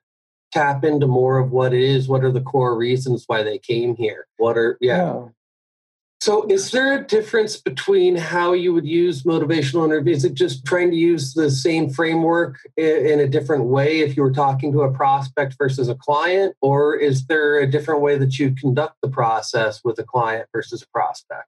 [0.51, 2.07] tap into more of what it is.
[2.07, 4.27] What are the core reasons why they came here?
[4.38, 4.97] What are, yeah.
[4.97, 5.23] yeah.
[6.21, 10.17] So, is there a difference between how you would use motivational interviews?
[10.17, 14.21] Is it just trying to use the same framework in a different way if you
[14.21, 16.55] were talking to a prospect versus a client?
[16.62, 20.84] Or is there a different way that you conduct the process with a client versus
[20.84, 21.47] a prospect?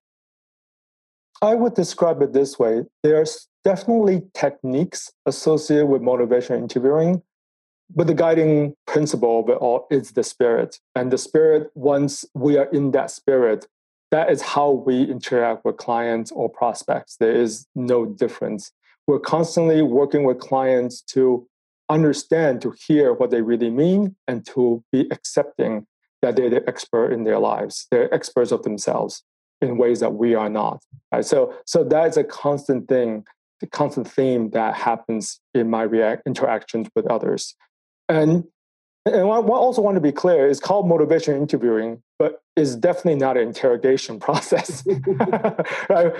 [1.43, 7.21] I would describe it this way there's definitely techniques associated with motivational interviewing,
[7.95, 10.79] but the guiding principle of it all is the spirit.
[10.95, 13.67] And the spirit, once we are in that spirit,
[14.13, 17.15] that is how we interact with clients or prospects.
[17.15, 18.71] There is no difference.
[19.07, 21.47] We're constantly working with clients to
[21.89, 25.87] understand, to hear what they really mean, and to be accepting
[26.21, 27.87] that they're the expert in their lives.
[27.89, 29.23] They're experts of themselves
[29.61, 30.83] in ways that we are not.
[31.11, 31.25] Right?
[31.25, 33.25] So, so that is a constant thing,
[33.61, 37.55] the constant theme that happens in my react, interactions with others.
[38.07, 38.43] And
[39.05, 43.35] and I also want to be clear, it's called motivation interviewing, but it's definitely not
[43.35, 44.81] an interrogation process.
[45.89, 46.13] right?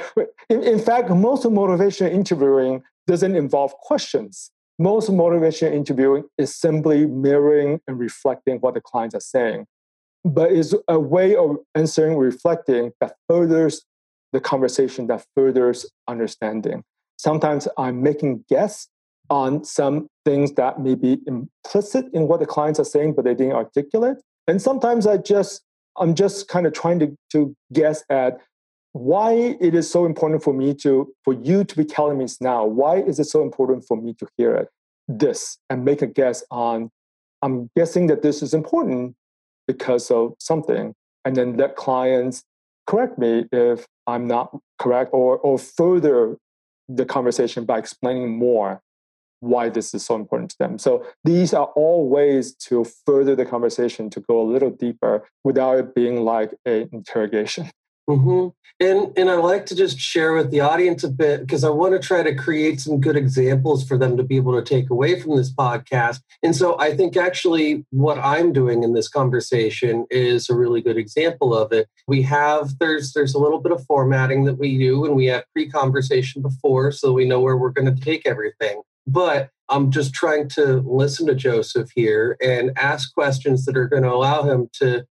[0.50, 4.52] in, in fact, most motivation interviewing doesn't involve questions.
[4.78, 9.66] Most motivation interviewing is simply mirroring and reflecting what the clients are saying.
[10.26, 13.86] But it's a way of answering, reflecting that furthers
[14.34, 16.84] the conversation, that furthers understanding.
[17.16, 18.90] Sometimes I'm making guess
[19.30, 23.36] on some things that may be implicit in what the clients are saying, but they
[23.36, 24.18] didn't articulate.
[24.50, 25.62] And sometimes I just
[25.98, 28.40] I'm just kind of trying to, to guess at
[28.94, 32.40] why it is so important for me to for you to be telling me this
[32.40, 32.64] now.
[32.66, 34.70] Why is it so important for me to hear it?
[35.08, 36.90] This and make a guess on
[37.42, 39.16] I'm guessing that this is important
[39.68, 40.94] because of something.
[41.26, 42.44] And then let clients
[42.88, 46.38] correct me if I'm not correct or or further
[46.88, 48.82] the conversation by explaining more
[49.44, 50.78] why this is so important to them.
[50.78, 55.78] So these are all ways to further the conversation to go a little deeper without
[55.78, 57.70] it being like an interrogation.
[58.10, 58.50] Mm-hmm.
[58.80, 61.94] And and I like to just share with the audience a bit because I want
[61.94, 65.22] to try to create some good examples for them to be able to take away
[65.22, 66.20] from this podcast.
[66.42, 70.98] And so I think actually what I'm doing in this conversation is a really good
[70.98, 71.88] example of it.
[72.08, 75.46] We have there's there's a little bit of formatting that we do, and we have
[75.54, 78.82] pre-conversation before, so we know where we're going to take everything.
[79.08, 84.04] But I'm just trying to listen to Joseph here and ask questions that are going
[84.04, 85.06] to allow him to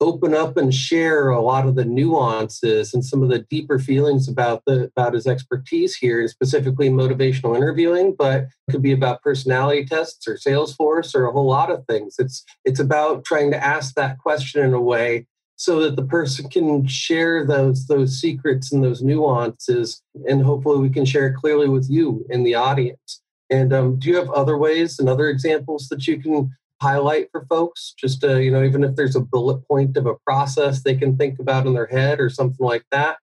[0.00, 4.28] open up and share a lot of the nuances and some of the deeper feelings
[4.28, 9.84] about the about his expertise here specifically motivational interviewing but it could be about personality
[9.84, 12.16] tests or salesforce or a whole lot of things.
[12.18, 15.26] It's it's about trying to ask that question in a way
[15.56, 20.90] so that the person can share those those secrets and those nuances and hopefully we
[20.90, 24.56] can share it clearly with you in the audience and um, do you have other
[24.56, 27.94] ways and other examples that you can highlight for folks?
[27.98, 31.16] Just uh, you know, even if there's a bullet point of a process they can
[31.16, 33.18] think about in their head or something like that.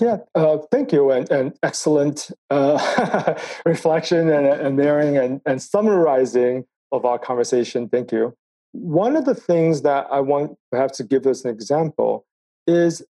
[0.00, 3.34] Yeah, uh, thank you, and, and excellent uh,
[3.66, 7.88] reflection and, and mirroring and, and summarizing of our conversation.
[7.88, 8.34] Thank you.
[8.72, 12.24] One of the things that I want perhaps to give us an example
[12.66, 13.02] is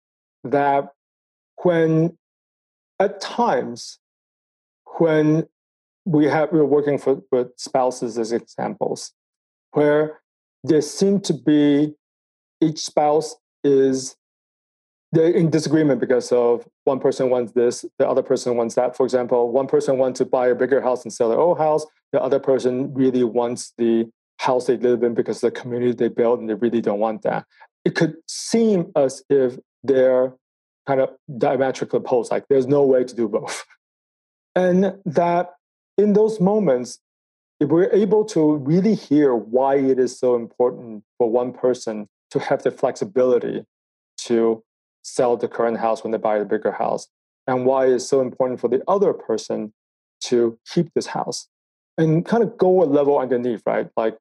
[0.44, 0.88] that
[1.64, 2.18] when
[3.00, 4.00] at times
[4.98, 5.48] when
[6.06, 9.12] we have we're working for, with spouses as examples
[9.72, 10.20] where
[10.64, 11.94] there seem to be
[12.62, 14.16] each spouse is
[15.12, 18.96] they're in disagreement because of one person wants this, the other person wants that.
[18.96, 21.86] For example, one person wants to buy a bigger house and sell their old house.
[22.14, 24.10] The other person really wants the
[24.40, 27.46] house they live in because the community they built and they really don't want that.
[27.84, 30.34] It could seem as if they're
[30.88, 33.66] kind of diametrically opposed, like there's no way to do both.
[34.56, 35.52] And that
[36.02, 37.00] in those moments,
[37.60, 42.40] if we're able to really hear why it is so important for one person to
[42.40, 43.64] have the flexibility
[44.18, 44.64] to
[45.04, 47.08] sell the current house when they buy the bigger house,
[47.48, 49.74] and why it's so important for the other person
[50.22, 51.48] to keep this house,
[51.98, 53.90] and kind of go a level underneath, right?
[53.96, 54.18] Like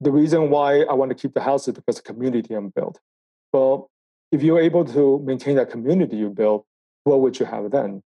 [0.00, 2.98] the reason why I want to keep the house is because the community I'm built.
[3.52, 3.90] Well,
[4.32, 6.66] if you're able to maintain that community you built,
[7.04, 8.02] what would you have then?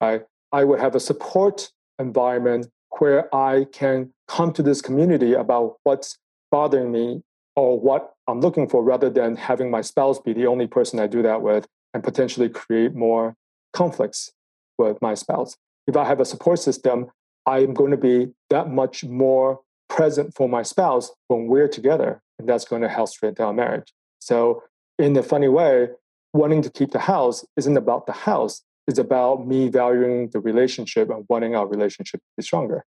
[0.00, 0.24] Right?
[0.52, 1.70] I would have a support
[2.00, 6.18] environment where I can come to this community about what's
[6.50, 7.22] bothering me
[7.56, 11.06] or what I'm looking for rather than having my spouse be the only person I
[11.06, 13.36] do that with and potentially create more
[13.72, 14.32] conflicts
[14.78, 15.56] with my spouse.
[15.86, 17.10] If I have a support system,
[17.46, 22.48] I'm going to be that much more present for my spouse when we're together, and
[22.48, 23.92] that's going to help strengthen our marriage.
[24.20, 24.62] So,
[24.98, 25.88] in a funny way,
[26.32, 31.08] wanting to keep the house isn't about the house, it's about me valuing the relationship
[31.10, 32.84] and wanting our relationship to be stronger.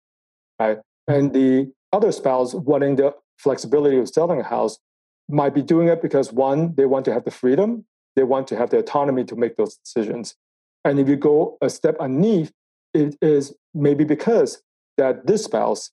[0.59, 0.77] Right?
[0.77, 1.13] Mm-hmm.
[1.13, 4.77] And the other spouse wanting the flexibility of selling a house
[5.27, 7.85] might be doing it because one, they want to have the freedom,
[8.15, 10.35] they want to have the autonomy to make those decisions.
[10.85, 12.51] And if you go a step underneath,
[12.93, 14.61] it is maybe because
[14.97, 15.91] that this spouse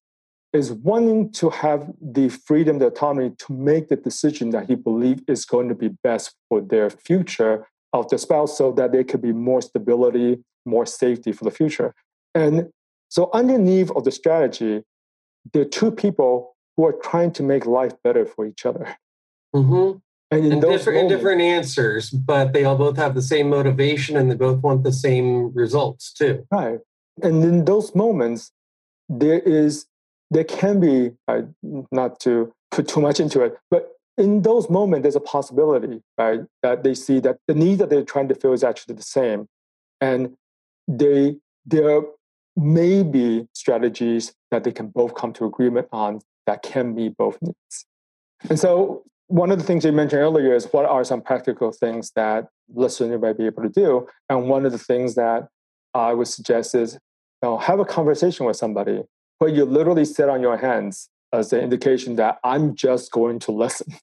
[0.53, 5.23] is wanting to have the freedom, the autonomy to make the decision that he believes
[5.27, 9.23] is going to be best for their future of the spouse so that there could
[9.23, 11.95] be more stability, more safety for the future.
[12.35, 12.71] And
[13.09, 14.83] so underneath of the strategy,
[15.53, 18.97] there are two people who are trying to make life better for each other.
[19.55, 19.99] Mm-hmm.
[20.31, 24.29] And, and different, moments, different answers, but they all both have the same motivation and
[24.29, 26.45] they both want the same results too.
[26.51, 26.81] Right.
[27.23, 28.51] And in those moments,
[29.09, 29.87] there is
[30.31, 31.43] there can be uh,
[31.93, 36.41] not to put too much into it, but in those moments, there's a possibility, right,
[36.63, 39.49] that they see that the need that they're trying to fill is actually the same,
[40.01, 40.37] and
[40.87, 41.37] they
[41.67, 42.03] there
[42.57, 47.39] may be strategies that they can both come to agreement on that can meet both
[47.43, 47.87] needs.
[48.49, 52.13] And so one of the things you mentioned earlier is what are some practical things
[52.15, 54.07] that listeners might be able to do?
[54.29, 55.49] And one of the things that
[55.95, 56.95] I would suggest is
[57.43, 59.03] you know, have a conversation with somebody
[59.39, 63.53] where you literally sit on your hands as an indication that I'm just going to
[63.53, 63.95] listen.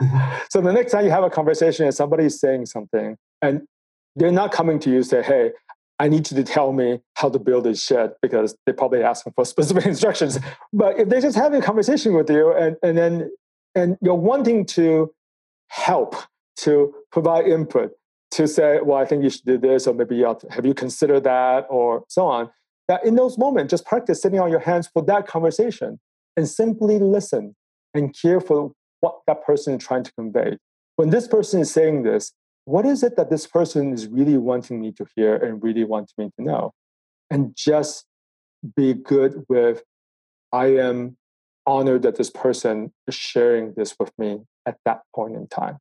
[0.50, 3.62] so the next time you have a conversation and somebody is saying something and
[4.16, 5.52] they're not coming to you say, hey,
[6.00, 9.32] I need you to tell me how to build this shed because they're probably asking
[9.34, 10.38] for specific instructions.
[10.72, 13.30] But if they're just having a conversation with you and, and then
[13.74, 15.12] and you're wanting to
[15.68, 16.16] help,
[16.56, 17.92] to provide input,
[18.32, 21.24] to say, well, I think you should do this, or maybe you have you considered
[21.24, 22.50] that, or so on.
[22.88, 26.00] That in those moments, just practice sitting on your hands for that conversation
[26.36, 27.54] and simply listen
[27.94, 30.58] and care for what that person is trying to convey.
[30.96, 32.32] When this person is saying this,
[32.64, 36.14] what is it that this person is really wanting me to hear and really wanting
[36.18, 36.72] me to know?
[37.30, 38.04] And just
[38.76, 39.82] be good with,
[40.52, 41.16] I am
[41.66, 45.78] honored that this person is sharing this with me at that point in time.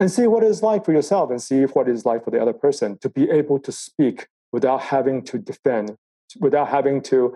[0.00, 2.52] And see what it's like for yourself and see what it's like for the other
[2.52, 5.96] person to be able to speak without having to defend,
[6.38, 7.34] without having to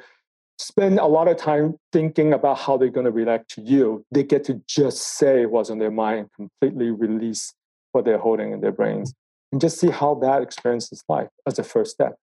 [0.62, 4.04] spend a lot of time thinking about how they're going to react to you.
[4.12, 7.52] They get to just say what's on their mind completely release
[7.92, 9.12] what they're holding in their brains
[9.50, 12.16] and just see how that experience is like as a first step.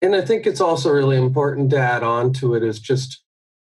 [0.00, 3.22] And I think it's also really important to add on to it is just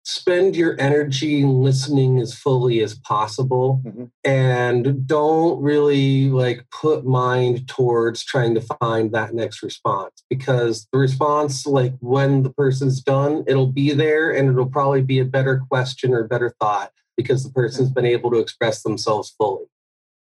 [0.09, 4.05] spend your energy listening as fully as possible mm-hmm.
[4.25, 10.99] and don't really like put mind towards trying to find that next response because the
[10.99, 15.63] response like when the person's done it'll be there and it'll probably be a better
[15.71, 19.67] question or better thought because the person's been able to express themselves fully.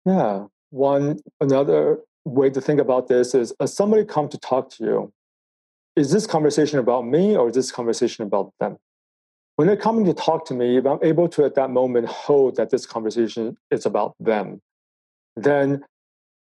[0.07, 0.47] Yeah.
[0.71, 5.13] One another way to think about this is as somebody come to talk to you.
[5.97, 8.79] Is this conversation about me or is this conversation about them
[9.57, 12.57] when they're coming to talk to me, if I'm able to at that moment hold
[12.57, 14.61] that this conversation is about them,
[15.35, 15.83] then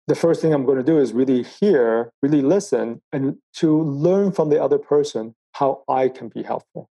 [0.07, 4.33] the first thing I'm going to do is really hear, really listen, and to learn
[4.33, 6.89] from the other person how I can be helpful.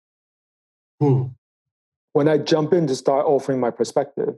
[1.01, 1.25] Hmm.
[2.13, 4.37] When I jump in to start offering my perspective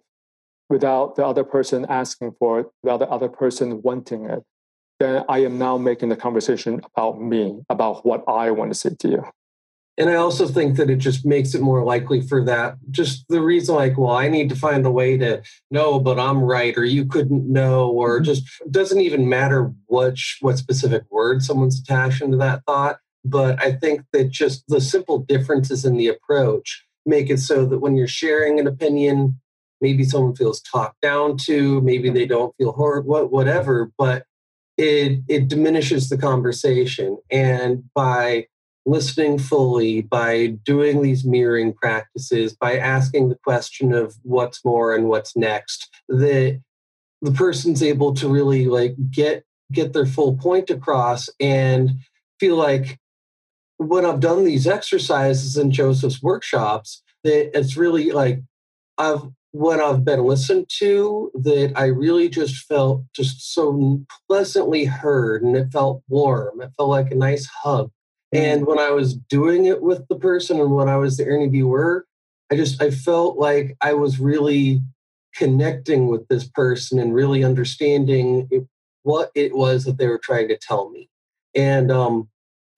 [0.71, 4.43] without the other person asking for it, without the other person wanting it,
[4.99, 8.95] then I am now making the conversation about me, about what I want to say
[8.99, 9.25] to you
[9.99, 12.77] and I also think that it just makes it more likely for that.
[12.91, 16.43] Just the reason, like, well, I need to find a way to know, but I'm
[16.43, 18.25] right, or you couldn't know, or mm-hmm.
[18.25, 22.99] just doesn't even matter what what specific word someone's attached to that thought.
[23.25, 27.79] But I think that just the simple differences in the approach make it so that
[27.79, 29.41] when you're sharing an opinion,
[29.81, 34.25] maybe someone feels talked down to, maybe they don't feel horrible, whatever, but
[34.77, 38.47] it it diminishes the conversation, and by
[38.87, 45.09] listening fully, by doing these mirroring practices, by asking the question of what's more and
[45.09, 46.61] what's next, that
[47.21, 51.91] the person's able to really like get get their full point across and
[52.39, 52.99] feel like
[53.79, 58.41] when I've done these exercises in Joseph's workshops, that it's really like
[58.97, 65.43] I've when I've been listened to, that I really just felt just so pleasantly heard
[65.43, 66.61] and it felt warm.
[66.61, 67.91] It felt like a nice hug
[68.33, 72.07] And when I was doing it with the person and when I was the interviewer,
[72.51, 74.83] I just I felt like I was really
[75.35, 78.67] connecting with this person and really understanding it,
[79.03, 81.09] what it was that they were trying to tell me.
[81.55, 82.29] And um,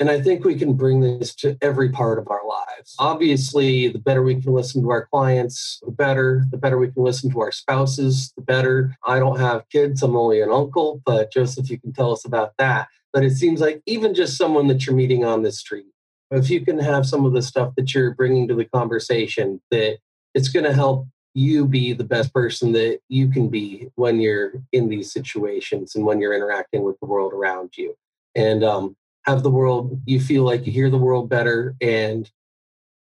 [0.00, 2.94] and I think we can bring this to every part of our lives.
[2.98, 6.44] Obviously, the better we can listen to our clients, the better.
[6.50, 8.94] The better we can listen to our spouses, the better.
[9.04, 12.52] I don't have kids, I'm only an uncle, but Joseph, you can tell us about
[12.58, 12.88] that.
[13.12, 15.86] But it seems like even just someone that you're meeting on the street,
[16.30, 19.98] if you can have some of the stuff that you're bringing to the conversation, that
[20.34, 24.52] it's going to help you be the best person that you can be when you're
[24.72, 27.94] in these situations and when you're interacting with the world around you.
[28.34, 28.96] And um,
[29.28, 32.30] have the world, you feel like you hear the world better and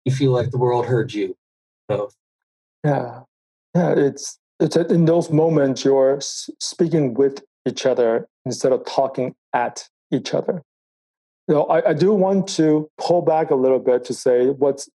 [0.05, 1.35] you feel like the world heard you
[1.87, 2.15] both.
[2.83, 3.21] Yeah.
[3.73, 3.93] Yeah.
[3.93, 10.33] It's, it's in those moments you're speaking with each other instead of talking at each
[10.33, 10.63] other.
[11.47, 14.89] You know, I, I do want to pull back a little bit to say what's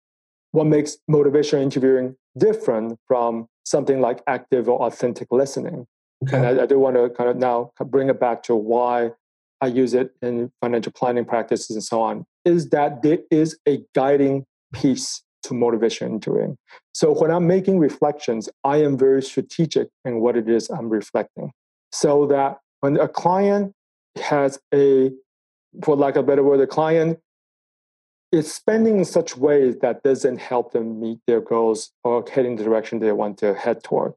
[0.51, 5.87] what makes motivation interviewing different from something like active or authentic listening.
[6.23, 6.37] Okay.
[6.37, 9.11] And I, I do want to kind of now bring it back to why
[9.61, 13.83] I use it in financial planning practices and so on, is that there is a
[13.93, 16.57] guiding piece to motivation and doing.
[16.93, 21.51] So when I'm making reflections, I am very strategic in what it is I'm reflecting.
[21.91, 23.73] So that when a client
[24.21, 25.11] has a,
[25.83, 27.19] for lack of a better word, a client
[28.31, 32.55] is spending in such ways that doesn't help them meet their goals or head in
[32.55, 34.13] the direction they want to head toward.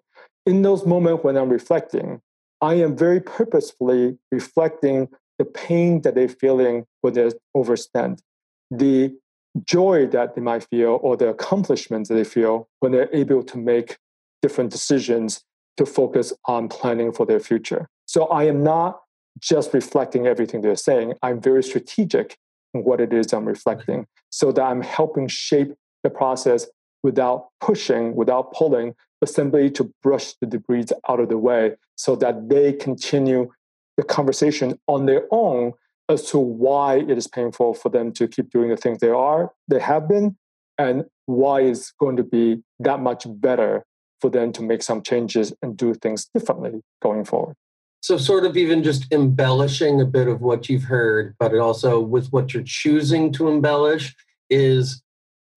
[0.47, 2.20] In those moments when I'm reflecting,
[2.61, 5.09] I am very purposefully reflecting
[5.39, 8.22] the pain that they're feeling when they're overspent,
[8.70, 9.16] the
[9.64, 13.59] joy that they might feel, or the accomplishments that they feel when they're able to
[13.59, 13.99] make
[14.43, 15.43] different decisions
[15.76, 17.89] to focus on planning for their future.
[18.07, 19.01] So I am not
[19.41, 21.14] just reflecting everything they're saying.
[21.22, 22.37] I'm very strategic
[22.72, 26.66] in what it is I'm reflecting so that I'm helping shape the process
[27.03, 32.16] without pushing, without pulling, but simply to brush the debris out of the way so
[32.16, 33.51] that they continue
[33.97, 35.72] the conversation on their own
[36.09, 39.53] as to why it is painful for them to keep doing the things they are,
[39.68, 40.36] they have been,
[40.78, 43.84] and why it's going to be that much better
[44.20, 47.55] for them to make some changes and do things differently going forward.
[48.03, 52.28] So, sort of even just embellishing a bit of what you've heard, but also with
[52.28, 54.14] what you're choosing to embellish
[54.51, 55.03] is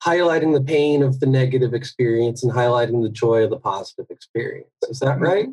[0.05, 4.69] highlighting the pain of the negative experience and highlighting the joy of the positive experience.
[4.89, 5.23] Is that mm-hmm.
[5.23, 5.47] right?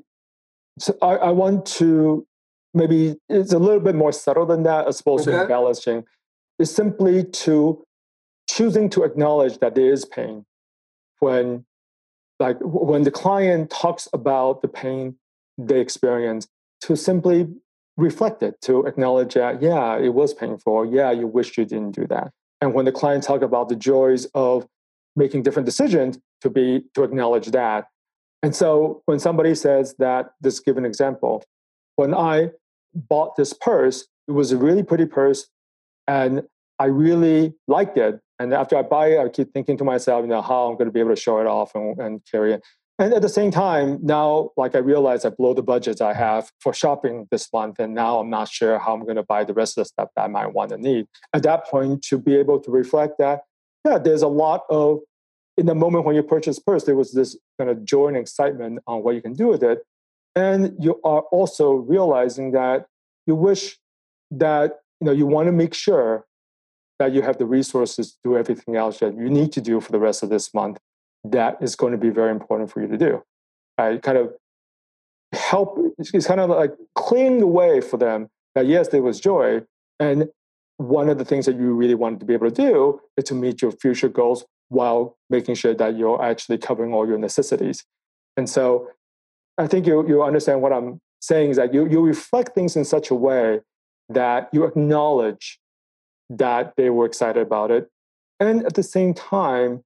[0.78, 2.26] So, I, I want to
[2.75, 5.37] maybe it's a little bit more subtle than that as opposed okay.
[5.37, 6.05] to embellishing.
[6.59, 7.85] It's simply to
[8.49, 10.45] choosing to acknowledge that there is pain
[11.20, 11.64] when
[12.41, 15.16] like when the client talks about the pain
[15.57, 16.47] they experience
[16.81, 17.49] to simply
[17.97, 22.07] reflect it to acknowledge that yeah it was painful yeah you wish you didn't do
[22.07, 24.66] that and when the client talk about the joys of
[25.16, 27.87] making different decisions to be to acknowledge that
[28.43, 31.43] and so when somebody says that this give an example
[31.97, 32.51] when i
[32.95, 35.47] bought this purse it was a really pretty purse
[36.07, 36.42] and
[36.78, 40.28] i really liked it and after i buy it i keep thinking to myself you
[40.28, 42.62] know how i'm going to be able to show it off and, and carry it
[42.99, 46.53] and at the same time, now, like I realize I blow the budgets I have
[46.61, 49.53] for shopping this month, and now I'm not sure how I'm going to buy the
[49.53, 51.07] rest of the stuff that I might want to need.
[51.32, 53.40] At that point, to be able to reflect that,
[53.84, 55.01] yeah, there's a lot of,
[55.57, 58.78] in the moment when you purchase purse, there was this kind of joy and excitement
[58.86, 59.80] on what you can do with it.
[60.37, 62.87] And you are also realizing that
[63.26, 63.78] you wish
[64.30, 66.26] that, you know, you want to make sure
[66.99, 69.93] that you have the resources to do everything else that you need to do for
[69.93, 70.78] the rest of this month
[71.24, 73.22] that is going to be very important for you to do.
[73.78, 74.35] I kind of
[75.32, 79.62] help, it's kind of like clearing the way for them that yes, there was joy.
[79.99, 80.28] And
[80.76, 83.35] one of the things that you really wanted to be able to do is to
[83.35, 87.85] meet your future goals while making sure that you're actually covering all your necessities.
[88.37, 88.89] And so
[89.59, 92.84] I think you, you understand what I'm saying is that you, you reflect things in
[92.84, 93.61] such a way
[94.09, 95.59] that you acknowledge
[96.28, 97.88] that they were excited about it.
[98.40, 99.84] And at the same time,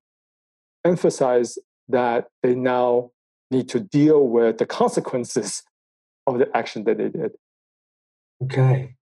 [0.85, 1.59] emphasize
[1.89, 3.11] that they now
[3.51, 5.63] need to deal with the consequences
[6.27, 7.33] of the action that they did.
[8.43, 8.95] Okay.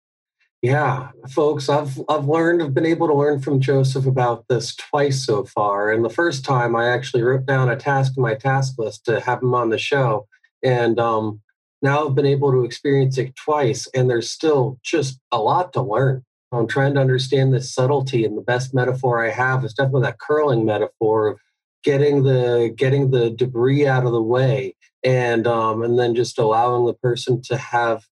[0.62, 5.24] Yeah, folks, I've I've learned I've been able to learn from Joseph about this twice
[5.24, 5.92] so far.
[5.92, 9.20] And the first time I actually wrote down a task in my task list to
[9.20, 10.26] have him on the show.
[10.66, 11.40] And um,
[11.80, 15.82] now I've been able to experience it twice, and there's still just a lot to
[15.82, 16.24] learn.
[16.50, 20.18] I'm trying to understand this subtlety, and the best metaphor I have is definitely that
[20.18, 21.38] curling metaphor of
[21.84, 26.84] getting the getting the debris out of the way and um, and then just allowing
[26.84, 28.04] the person to have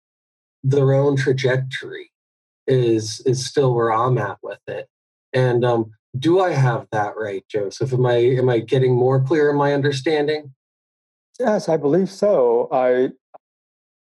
[0.63, 2.11] their own trajectory
[2.67, 4.87] is is still where I'm at with it.
[5.33, 7.93] And um, do I have that right, Joseph?
[7.93, 10.53] Am I am I getting more clear in my understanding?
[11.39, 12.69] Yes, I believe so.
[12.71, 13.09] I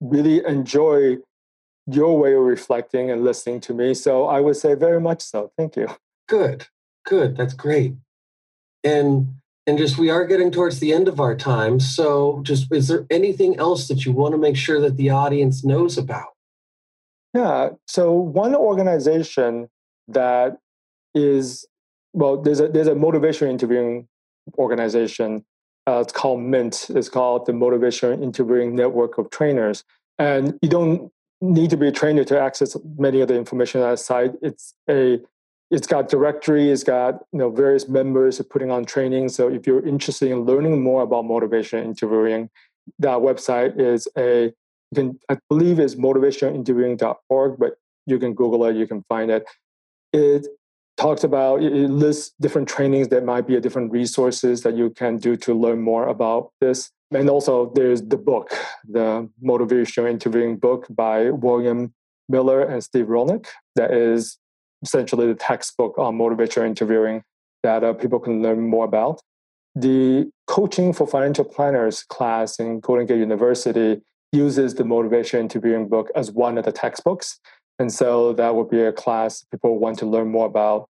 [0.01, 1.19] really enjoy
[1.87, 3.95] your way of reflecting and listening to me.
[3.95, 5.53] So I would say very much so.
[5.57, 5.89] Thank you.
[6.29, 6.67] Good.
[7.05, 7.37] Good.
[7.37, 7.95] That's great.
[8.83, 9.35] And
[9.67, 11.81] and just we are getting towards the end of our time.
[11.81, 15.65] So just is there anything else that you want to make sure that the audience
[15.65, 16.35] knows about?
[17.33, 17.71] Yeah.
[17.87, 19.69] So one organization
[20.09, 20.59] that
[21.15, 21.67] is
[22.13, 24.09] well, there's a there's a motivation interviewing
[24.59, 25.45] organization.
[25.87, 26.87] Uh, it's called Mint.
[26.91, 29.85] It's called the Motivation Interviewing Network of Trainers.
[30.19, 33.91] And you don't need to be a trainer to access many of the information on
[33.91, 34.33] that site.
[34.41, 35.21] It's a
[35.71, 39.29] it's got directory, it's got you know various members putting on training.
[39.29, 42.49] So if you're interested in learning more about motivation interviewing,
[42.99, 47.73] that website is a you can I believe is motivationinterviewing.org, but
[48.07, 49.45] you can Google it, you can find it.
[50.13, 50.47] It
[50.97, 55.17] talks about it lists different trainings that might be a different resources that you can
[55.17, 56.91] do to learn more about this.
[57.13, 58.53] And also there's the book
[58.89, 61.95] the motivational interviewing book by william
[62.29, 64.39] miller and steve rollnick that is
[64.83, 67.23] essentially the textbook on motivational interviewing
[67.63, 69.21] that uh, people can learn more about.
[69.75, 74.01] The coaching for financial planners class in golden gate university
[74.33, 77.41] uses the motivation interviewing book as one of the textbooks
[77.79, 80.89] and so that would be a class people want to learn more about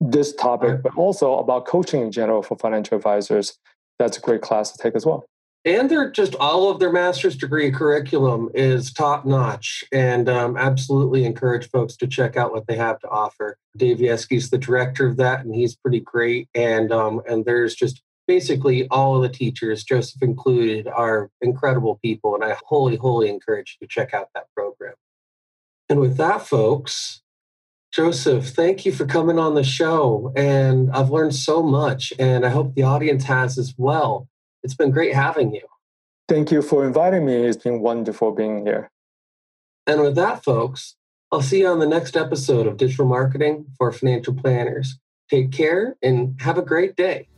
[0.00, 3.58] this topic, but also about coaching in general for financial advisors.
[3.98, 5.26] That's a great class to take as well.
[5.64, 11.24] And they're just all of their master's degree curriculum is top notch, and um, absolutely
[11.24, 13.58] encourage folks to check out what they have to offer.
[13.76, 16.48] Dave Yeske's the director of that, and he's pretty great.
[16.54, 22.36] And um, and there's just basically all of the teachers, Joseph included, are incredible people,
[22.36, 24.94] and I wholly, wholly encourage you to check out that program.
[25.88, 27.22] And with that, folks,
[27.92, 30.32] Joseph, thank you for coming on the show.
[30.36, 34.28] And I've learned so much, and I hope the audience has as well.
[34.62, 35.62] It's been great having you.
[36.28, 37.34] Thank you for inviting me.
[37.34, 38.90] It's been wonderful being here.
[39.86, 40.96] And with that, folks,
[41.30, 44.98] I'll see you on the next episode of Digital Marketing for Financial Planners.
[45.30, 47.28] Take care and have a great day.